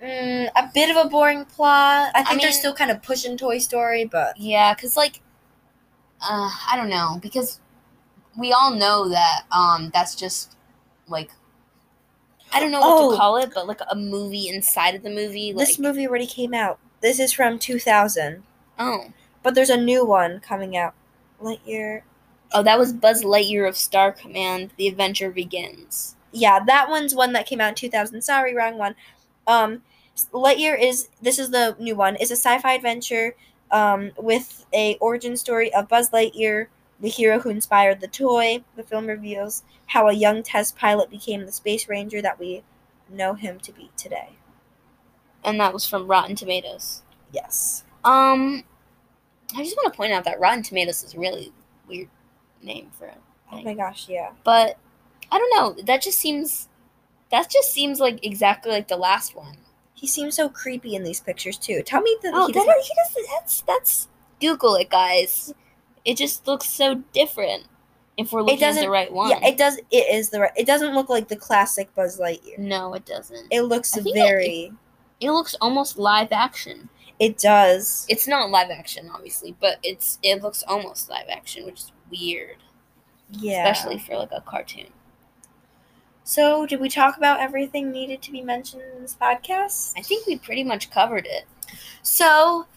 Mm, 0.02 0.50
a 0.56 0.72
bit 0.74 0.90
of 0.90 0.96
a 1.06 1.10
boring 1.10 1.44
plot. 1.46 2.12
I 2.16 2.24
think 2.24 2.42
they're 2.42 2.54
still 2.54 2.74
kind 2.74 2.90
of 2.90 3.04
pushing 3.04 3.36
Toy 3.36 3.58
Story, 3.58 4.06
but 4.06 4.38
Yeah, 4.38 4.74
because, 4.74 4.96
like, 4.96 5.20
uh, 6.22 6.50
I 6.72 6.76
don't 6.78 6.90
know, 6.90 7.20
because 7.22 7.60
we 8.38 8.54
all 8.54 8.72
know 8.72 9.10
that 9.10 9.42
um, 9.52 9.92
that's 9.94 10.16
just, 10.16 10.56
like, 11.10 11.32
I 12.54 12.62
don't 12.62 12.72
know 12.72 12.80
what 12.80 12.90
Oh. 12.90 13.12
to 13.12 13.18
call 13.18 13.38
it, 13.38 13.52
but, 13.54 13.68
like, 13.68 13.82
a 13.92 13.96
movie 13.96 14.48
inside 14.48 14.96
of 14.96 15.04
the 15.04 15.10
movie. 15.10 15.52
Like, 15.54 15.68
this 15.68 15.78
movie 15.80 16.08
already 16.08 16.26
came 16.28 16.54
out. 16.54 16.80
This 17.02 17.20
is 17.20 17.34
from 17.34 17.60
2000, 17.60 18.44
oh. 18.80 19.08
But 19.44 19.56
there's 19.56 19.70
a 19.70 19.78
new 19.78 20.06
one 20.06 20.40
coming 20.40 20.76
out. 20.78 20.94
Lightyear. 21.42 22.02
Oh, 22.52 22.64
that 22.64 22.80
was 22.80 22.94
Buzz 22.94 23.24
Lightyear 23.24 23.68
of 23.68 23.78
Star 23.78 24.12
Command. 24.12 24.72
The 24.78 24.88
adventure 24.88 25.32
begins. 25.32 26.16
Yeah, 26.32 26.60
that 26.66 26.90
one's 26.90 27.16
one 27.16 27.34
that 27.34 27.46
came 27.46 27.62
out 27.62 27.70
in 27.70 27.76
2000. 27.76 28.22
Sorry, 28.22 28.56
wrong 28.56 28.78
one. 28.78 28.96
Um, 29.48 29.84
Lightyear 30.34 30.80
is 30.80 31.10
this 31.22 31.40
is 31.40 31.52
the 31.52 31.76
new 31.80 31.96
one. 31.96 32.18
It's 32.20 32.32
a 32.32 32.36
sci-fi 32.36 32.74
adventure 32.74 33.36
um, 33.72 34.12
with 34.18 34.66
a 34.74 34.96
origin 34.96 35.38
story 35.38 35.74
of 35.74 35.88
Buzz 35.88 36.10
Lightyear, 36.10 36.68
the 37.00 37.10
hero 37.10 37.40
who 37.40 37.50
inspired 37.50 38.02
the 38.02 38.08
toy. 38.08 38.64
The 38.76 38.84
film 38.84 39.08
reveals 39.08 39.64
how 39.88 40.08
a 40.08 40.14
young 40.14 40.44
test 40.44 40.76
pilot 40.76 41.10
became 41.10 41.46
the 41.46 41.52
space 41.52 41.88
ranger 41.88 42.22
that 42.22 42.40
we 42.40 42.64
know 43.10 43.34
him 43.34 43.60
to 43.62 43.72
be 43.72 43.92
today. 43.96 44.30
And 45.44 45.60
that 45.60 45.74
was 45.74 45.88
from 45.88 46.08
Rotten 46.08 46.36
Tomatoes. 46.36 47.04
Yes. 47.32 47.84
Um, 48.04 48.64
I 49.56 49.64
just 49.64 49.76
want 49.78 49.92
to 49.94 49.98
point 49.98 50.14
out 50.14 50.24
that 50.26 50.40
Rotten 50.40 50.64
Tomatoes 50.64 51.04
is 51.04 51.14
a 51.16 51.20
really 51.20 51.52
weird 51.88 52.10
name 52.62 52.92
for 52.98 53.06
it. 53.08 53.18
Oh 53.52 53.62
my 53.62 53.74
gosh, 53.74 54.08
yeah. 54.08 54.32
But 54.44 54.78
I 55.32 55.38
don't 55.40 55.56
know. 55.78 55.84
That 55.84 56.02
just 56.02 56.20
seems. 56.20 56.68
That 57.32 57.50
just 57.50 57.72
seems 57.72 58.00
like 58.00 58.24
exactly 58.26 58.72
like 58.72 58.88
the 58.88 58.98
last 58.98 59.36
one. 59.36 59.58
He 59.94 60.08
seems 60.08 60.36
so 60.36 60.50
creepy 60.50 60.96
in 60.96 61.04
these 61.04 61.20
pictures 61.20 61.58
too. 61.58 61.82
Tell 61.84 62.02
me 62.02 62.16
that 62.24 62.32
Oh, 62.34 62.48
he 62.48 62.54
that, 62.54 62.66
doesn't- 62.66 62.82
he 62.84 63.22
does. 63.22 63.28
That's 63.40 63.62
that's. 63.62 64.08
Google 64.42 64.76
it, 64.76 64.90
guys. 64.90 65.54
It 66.06 66.16
just 66.16 66.48
looks 66.48 66.70
so 66.70 67.04
different. 67.14 67.66
If 68.16 68.32
we're 68.32 68.42
looking 68.42 68.64
at 68.64 68.76
the 68.76 68.90
right 68.90 69.12
one. 69.12 69.30
Yeah, 69.32 69.46
it 69.46 69.58
does. 69.58 69.78
It 69.92 70.14
is 70.14 70.30
the 70.30 70.40
right. 70.42 70.52
It 70.56 70.66
doesn't 70.66 70.94
look 70.96 71.10
like 71.10 71.28
the 71.28 71.36
classic 71.36 71.94
Buzz 71.96 72.20
Lightyear. 72.20 72.58
no, 72.58 72.94
it 72.94 73.06
doesn't. 73.06 73.48
It 73.52 73.64
looks 73.64 73.94
think 73.94 74.08
it- 74.08 74.14
very. 74.14 74.72
It 75.20 75.32
looks 75.32 75.56
almost 75.60 75.98
live 75.98 76.30
action. 76.32 76.88
It 77.20 77.38
does. 77.38 78.06
It's 78.10 78.28
not 78.28 78.50
live 78.50 78.70
action, 78.70 79.10
obviously, 79.14 79.56
but 79.60 79.78
it's 79.84 80.20
it 80.24 80.42
looks 80.42 80.64
almost 80.68 81.10
live 81.10 81.28
action, 81.30 81.66
which 81.66 81.76
is 81.82 81.92
weird, 82.10 82.58
Yeah. 83.32 83.68
especially 83.70 84.00
for 84.00 84.16
like 84.18 84.32
a 84.32 84.42
cartoon. 84.42 84.88
So, 86.24 86.66
did 86.66 86.80
we 86.80 86.90
talk 86.90 87.18
about 87.18 87.40
everything 87.40 87.92
needed 87.92 88.22
to 88.22 88.32
be 88.32 88.42
mentioned 88.42 88.84
in 88.96 89.02
this 89.02 89.18
podcast? 89.20 89.94
I 89.98 90.02
think 90.02 90.28
we 90.28 90.38
pretty 90.38 90.64
much 90.64 90.92
covered 90.92 91.26
it. 91.26 91.46
So, 92.04 92.68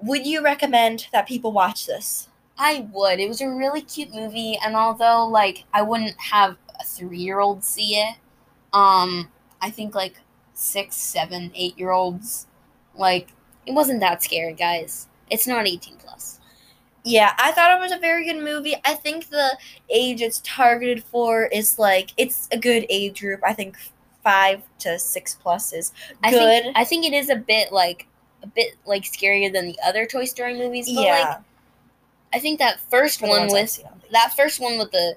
would 0.00 0.26
you 0.26 0.42
recommend 0.42 1.08
that 1.12 1.26
people 1.26 1.52
watch 1.52 1.86
this? 1.86 2.28
I 2.56 2.86
would. 2.92 3.18
It 3.18 3.26
was 3.28 3.40
a 3.40 3.48
really 3.50 3.80
cute 3.82 4.14
movie, 4.14 4.56
and 4.64 4.76
although 4.76 5.26
like 5.26 5.64
I 5.74 5.82
wouldn't 5.82 6.18
have 6.20 6.56
a 6.80 6.84
three 6.84 7.18
year 7.18 7.40
old 7.40 7.64
see 7.64 7.96
it, 7.96 8.16
um, 8.72 9.28
I 9.60 9.70
think 9.70 9.94
like 9.94 10.20
six, 10.54 10.94
seven, 10.96 11.50
eight 11.54 11.76
year 11.78 11.90
olds, 11.90 12.46
like 12.96 13.30
it 13.66 13.72
wasn't 13.72 14.00
that 14.00 14.22
scary, 14.22 14.52
guys. 14.54 15.08
It's 15.30 15.46
not 15.46 15.66
eighteen 15.66 15.96
plus. 15.96 16.40
Yeah, 17.04 17.34
I 17.38 17.52
thought 17.52 17.76
it 17.76 17.80
was 17.80 17.92
a 17.92 17.98
very 17.98 18.24
good 18.24 18.42
movie. 18.42 18.76
I 18.84 18.94
think 18.94 19.28
the 19.28 19.58
age 19.90 20.22
it's 20.22 20.40
targeted 20.44 21.04
for 21.04 21.46
is 21.46 21.78
like 21.78 22.10
it's 22.16 22.48
a 22.50 22.58
good 22.58 22.86
age 22.88 23.20
group. 23.20 23.40
I 23.44 23.52
think 23.52 23.76
five 24.22 24.62
to 24.78 24.98
six 24.98 25.34
plus 25.34 25.72
is 25.72 25.92
I 26.22 26.30
good. 26.30 26.62
think 26.64 26.78
I 26.78 26.84
think 26.84 27.04
it 27.04 27.12
is 27.12 27.28
a 27.28 27.36
bit 27.36 27.72
like 27.72 28.06
a 28.42 28.46
bit 28.46 28.76
like 28.86 29.02
scarier 29.04 29.52
than 29.52 29.66
the 29.66 29.78
other 29.84 30.06
Toy 30.06 30.24
Story 30.24 30.54
movies. 30.54 30.86
But 30.86 31.02
yeah, 31.04 31.24
like 31.28 31.38
I 32.32 32.38
think 32.38 32.58
that 32.58 32.80
first 32.90 33.20
the 33.20 33.28
one 33.28 33.48
with 33.48 33.82
that 34.12 34.34
first 34.34 34.60
one 34.60 34.78
with 34.78 34.90
the 34.90 35.16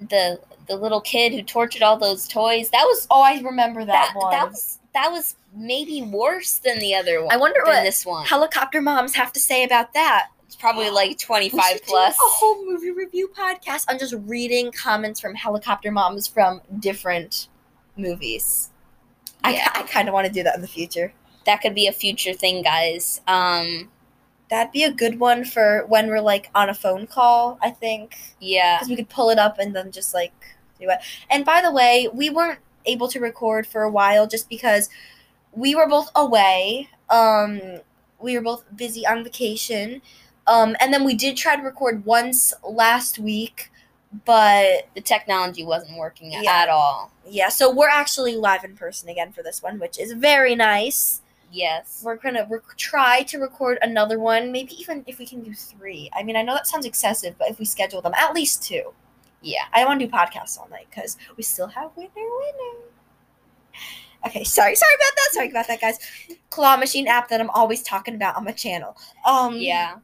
the 0.00 0.40
the 0.68 0.76
little 0.76 1.00
kid 1.00 1.32
who 1.32 1.42
tortured 1.42 1.82
all 1.82 1.96
those 1.96 2.28
toys. 2.28 2.68
That 2.70 2.84
was 2.84 3.06
Oh, 3.10 3.22
I 3.22 3.40
remember 3.40 3.84
that, 3.84 4.12
that 4.14 4.16
one. 4.16 4.30
that 4.32 4.48
was 4.50 4.78
that 4.94 5.10
was 5.10 5.36
maybe 5.54 6.02
worse 6.02 6.58
than 6.58 6.78
the 6.78 6.94
other 6.94 7.22
one. 7.22 7.32
I 7.32 7.36
wonder 7.36 7.60
what 7.64 7.82
this 7.82 8.04
one. 8.06 8.26
helicopter 8.26 8.80
moms 8.80 9.14
have 9.14 9.32
to 9.32 9.40
say 9.40 9.64
about 9.64 9.92
that. 9.94 10.28
it's 10.46 10.56
probably 10.56 10.90
like 10.90 11.08
We 11.10 11.14
twenty 11.14 11.48
five 11.48 11.82
plus. 11.84 12.14
a 12.14 12.18
whole 12.20 12.64
movie 12.66 12.90
review 12.90 13.30
podcast 13.36 13.90
on 13.90 13.98
just 13.98 14.14
reading 14.26 14.70
comments 14.72 15.20
from 15.20 15.34
helicopter 15.34 15.90
moms 15.90 16.26
from 16.26 16.60
different 16.78 17.48
movies. 17.96 18.70
Yeah. 19.44 19.68
I, 19.74 19.80
I 19.80 19.82
kind 19.84 20.08
of 20.08 20.14
want 20.14 20.26
to 20.26 20.32
do 20.32 20.42
that 20.44 20.54
in 20.54 20.60
the 20.62 20.68
future. 20.68 21.12
That 21.46 21.60
could 21.60 21.74
be 21.74 21.88
a 21.88 21.92
future 21.92 22.32
thing, 22.32 22.62
guys. 22.62 23.20
Um, 23.26 23.90
That'd 24.50 24.70
be 24.72 24.84
a 24.84 24.92
good 24.92 25.18
one 25.18 25.46
for 25.46 25.86
when 25.88 26.08
we're 26.08 26.20
like 26.20 26.50
on 26.54 26.68
a 26.68 26.74
phone 26.74 27.06
call. 27.06 27.58
I 27.62 27.70
think 27.70 28.16
yeah, 28.38 28.76
because 28.76 28.90
we 28.90 28.96
could 28.96 29.08
pull 29.08 29.30
it 29.30 29.38
up 29.38 29.58
and 29.58 29.74
then 29.74 29.90
just 29.90 30.12
like 30.12 30.34
do 30.78 30.90
it. 30.90 30.98
And 31.30 31.42
by 31.44 31.62
the 31.62 31.72
way, 31.72 32.08
we 32.12 32.28
weren't 32.28 32.58
able 32.86 33.08
to 33.08 33.20
record 33.20 33.66
for 33.66 33.82
a 33.82 33.90
while 33.90 34.26
just 34.26 34.48
because 34.48 34.88
we 35.52 35.74
were 35.74 35.88
both 35.88 36.10
away. 36.14 36.88
Um, 37.10 37.60
we 38.20 38.36
were 38.36 38.42
both 38.42 38.64
busy 38.76 39.06
on 39.06 39.24
vacation. 39.24 40.00
Um, 40.46 40.76
and 40.80 40.92
then 40.92 41.04
we 41.04 41.14
did 41.14 41.36
try 41.36 41.56
to 41.56 41.62
record 41.62 42.04
once 42.04 42.52
last 42.68 43.18
week, 43.18 43.70
but 44.24 44.88
the 44.94 45.00
technology 45.00 45.64
wasn't 45.64 45.96
working 45.98 46.32
Yeah. 46.32 46.42
at 46.46 46.68
all. 46.68 47.10
yeah, 47.24 47.48
so 47.48 47.70
we're 47.70 47.88
actually 47.88 48.34
live 48.36 48.64
in 48.64 48.74
person 48.76 49.08
again 49.08 49.32
for 49.32 49.42
this 49.44 49.62
one, 49.62 49.78
which 49.78 49.98
is 50.00 50.12
very 50.12 50.56
nice. 50.56 51.20
Yes. 51.52 52.00
We're 52.04 52.16
gonna 52.16 52.46
rec- 52.50 52.76
try 52.76 53.22
to 53.24 53.38
record 53.38 53.78
another 53.82 54.18
one, 54.18 54.50
maybe 54.50 54.72
even 54.80 55.04
if 55.06 55.18
we 55.18 55.26
can 55.26 55.42
do 55.42 55.54
three. 55.54 56.10
I 56.14 56.22
mean, 56.24 56.34
I 56.34 56.42
know 56.42 56.54
that 56.54 56.66
sounds 56.66 56.84
excessive, 56.86 57.36
but 57.38 57.48
if 57.50 57.58
we 57.60 57.64
schedule 57.64 58.00
them, 58.02 58.14
at 58.16 58.34
least 58.34 58.62
two. 58.64 58.92
Yeah. 59.42 59.64
I 59.72 59.78
don't 59.80 59.88
want 59.88 60.00
to 60.00 60.06
do 60.06 60.12
podcasts 60.12 60.58
all 60.58 60.68
night 60.70 60.86
because 60.90 61.16
we 61.36 61.42
still 61.42 61.66
have 61.68 61.90
winner 61.96 62.08
winner. 62.14 62.78
Okay, 64.26 64.44
sorry, 64.44 64.76
sorry 64.76 64.94
about 64.94 65.16
that. 65.16 65.28
Sorry 65.32 65.50
about 65.50 65.66
that, 65.68 65.80
guys. 65.80 65.98
Claw 66.50 66.76
machine 66.76 67.08
app 67.08 67.28
that 67.28 67.40
I'm 67.40 67.50
always 67.50 67.82
talking 67.82 68.14
about 68.14 68.36
on 68.36 68.44
my 68.44 68.52
channel. 68.52 68.96
Um, 69.26 69.56
Yeah. 69.56 69.96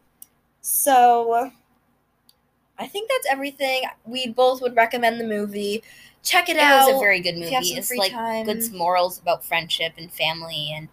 So, 0.60 1.50
I 2.78 2.86
think 2.88 3.08
that's 3.08 3.26
everything. 3.30 3.82
We 4.04 4.28
both 4.28 4.60
would 4.60 4.74
recommend 4.76 5.20
the 5.20 5.24
movie. 5.24 5.82
Check 6.24 6.48
it, 6.48 6.56
It 6.56 6.62
out. 6.62 6.88
was 6.88 6.96
a 6.96 6.98
very 6.98 7.20
good 7.20 7.36
movie. 7.36 7.46
you 7.50 7.54
have 7.54 7.64
some 7.64 7.78
It's 7.78 7.92
like 7.94 8.10
time. 8.12 8.44
good 8.44 8.72
morals 8.72 9.18
about 9.20 9.44
friendship 9.44 9.94
and 9.96 10.12
family 10.12 10.72
and 10.74 10.88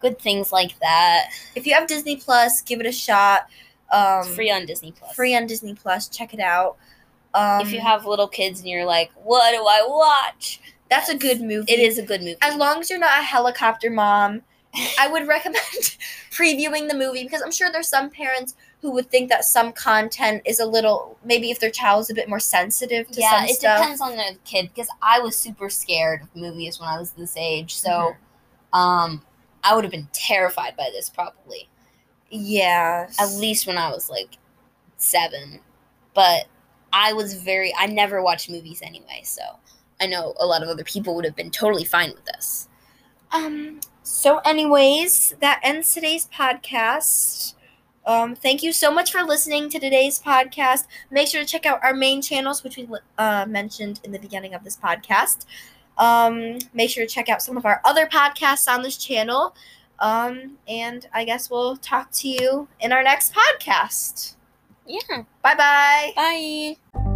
good 0.00 0.20
things 0.20 0.52
like 0.52 0.78
that. 0.78 1.30
If 1.56 1.66
you 1.66 1.74
have 1.74 1.86
Disney 1.88 2.16
Plus, 2.16 2.62
give 2.62 2.78
it 2.80 2.86
a 2.86 2.92
shot. 2.92 3.48
Um, 3.90 4.24
free 4.34 4.50
on 4.50 4.66
Disney 4.66 4.92
Plus. 4.92 5.14
free 5.14 5.34
on 5.36 5.46
Disney 5.46 5.74
Plus. 5.74 6.08
Check 6.08 6.32
it 6.32 6.40
out. 6.40 6.76
Um, 7.36 7.60
if 7.60 7.72
you 7.72 7.80
have 7.80 8.06
little 8.06 8.28
kids 8.28 8.60
and 8.60 8.68
you're 8.68 8.84
like, 8.86 9.10
what 9.22 9.52
do 9.52 9.58
I 9.58 9.84
watch? 9.88 10.60
that's 10.88 11.08
a 11.08 11.16
good 11.18 11.40
movie. 11.40 11.70
It 11.72 11.80
is 11.80 11.98
a 11.98 12.02
good 12.02 12.20
movie. 12.20 12.36
as 12.42 12.54
long 12.54 12.78
as 12.80 12.88
you're 12.88 12.98
not 13.00 13.18
a 13.18 13.22
helicopter 13.22 13.90
mom, 13.90 14.42
I 15.00 15.08
would 15.08 15.26
recommend 15.36 15.96
previewing 16.30 16.88
the 16.88 16.94
movie 16.94 17.24
because 17.24 17.42
I'm 17.42 17.50
sure 17.50 17.70
there's 17.72 17.88
some 17.88 18.08
parents 18.08 18.54
who 18.82 18.92
would 18.92 19.10
think 19.10 19.28
that 19.30 19.44
some 19.44 19.72
content 19.72 20.42
is 20.44 20.60
a 20.60 20.64
little 20.66 21.18
maybe 21.24 21.50
if 21.50 21.58
their 21.58 21.70
child 21.72 22.02
is 22.02 22.10
a 22.10 22.14
bit 22.14 22.28
more 22.28 22.38
sensitive 22.38 23.08
to 23.10 23.20
yeah, 23.20 23.30
some 23.40 23.44
it 23.46 23.56
stuff. 23.56 23.78
depends 23.80 24.00
on 24.00 24.12
the 24.16 24.36
kid 24.44 24.70
because 24.72 24.88
I 25.02 25.18
was 25.18 25.36
super 25.36 25.68
scared 25.68 26.22
of 26.22 26.36
movies 26.36 26.78
when 26.78 26.88
I 26.88 26.98
was 26.98 27.10
this 27.12 27.36
age. 27.36 27.74
So, 27.76 27.90
Mm-hmm. 27.90 28.78
um, 28.78 29.22
I 29.64 29.74
would 29.74 29.82
have 29.82 29.90
been 29.90 30.08
terrified 30.12 30.76
by 30.76 30.90
this 30.92 31.10
probably 31.10 31.68
Yeah. 32.30 33.08
at 33.18 33.30
least 33.32 33.66
when 33.66 33.76
I 33.78 33.90
was 33.90 34.08
like 34.08 34.38
seven. 34.98 35.60
But 36.14 36.44
I 36.92 37.12
was 37.12 37.34
very 37.34 37.74
I 37.78 37.86
never 37.86 38.22
watched 38.22 38.50
movies 38.50 38.80
anyway, 38.82 39.22
so 39.24 39.42
I 40.00 40.06
know 40.06 40.34
a 40.38 40.46
lot 40.46 40.62
of 40.62 40.68
other 40.68 40.84
people 40.84 41.14
would 41.14 41.24
have 41.24 41.36
been 41.36 41.50
totally 41.50 41.84
fine 41.84 42.12
with 42.12 42.24
this. 42.24 42.68
Um. 43.32 43.80
So, 44.02 44.38
anyways, 44.44 45.34
that 45.40 45.60
ends 45.64 45.92
today's 45.92 46.28
podcast. 46.28 47.54
Um, 48.06 48.36
thank 48.36 48.62
you 48.62 48.72
so 48.72 48.92
much 48.92 49.10
for 49.10 49.24
listening 49.24 49.68
to 49.70 49.80
today's 49.80 50.20
podcast. 50.20 50.86
Make 51.10 51.26
sure 51.26 51.40
to 51.40 51.46
check 51.46 51.66
out 51.66 51.80
our 51.82 51.92
main 51.92 52.22
channels, 52.22 52.62
which 52.62 52.76
we 52.76 52.88
uh, 53.18 53.46
mentioned 53.48 54.00
in 54.04 54.12
the 54.12 54.20
beginning 54.20 54.54
of 54.54 54.62
this 54.62 54.76
podcast. 54.76 55.44
Um, 55.98 56.58
make 56.72 56.90
sure 56.90 57.04
to 57.04 57.12
check 57.12 57.28
out 57.28 57.42
some 57.42 57.56
of 57.56 57.66
our 57.66 57.80
other 57.84 58.06
podcasts 58.06 58.72
on 58.72 58.82
this 58.82 58.96
channel. 58.96 59.56
Um, 59.98 60.58
and 60.68 61.08
I 61.12 61.24
guess 61.24 61.50
we'll 61.50 61.76
talk 61.76 62.12
to 62.12 62.28
you 62.28 62.68
in 62.78 62.92
our 62.92 63.02
next 63.02 63.34
podcast. 63.34 64.35
Yeah. 64.86 65.22
Bye 65.42 65.54
bye. 65.54 66.12
Bye. 66.14 67.12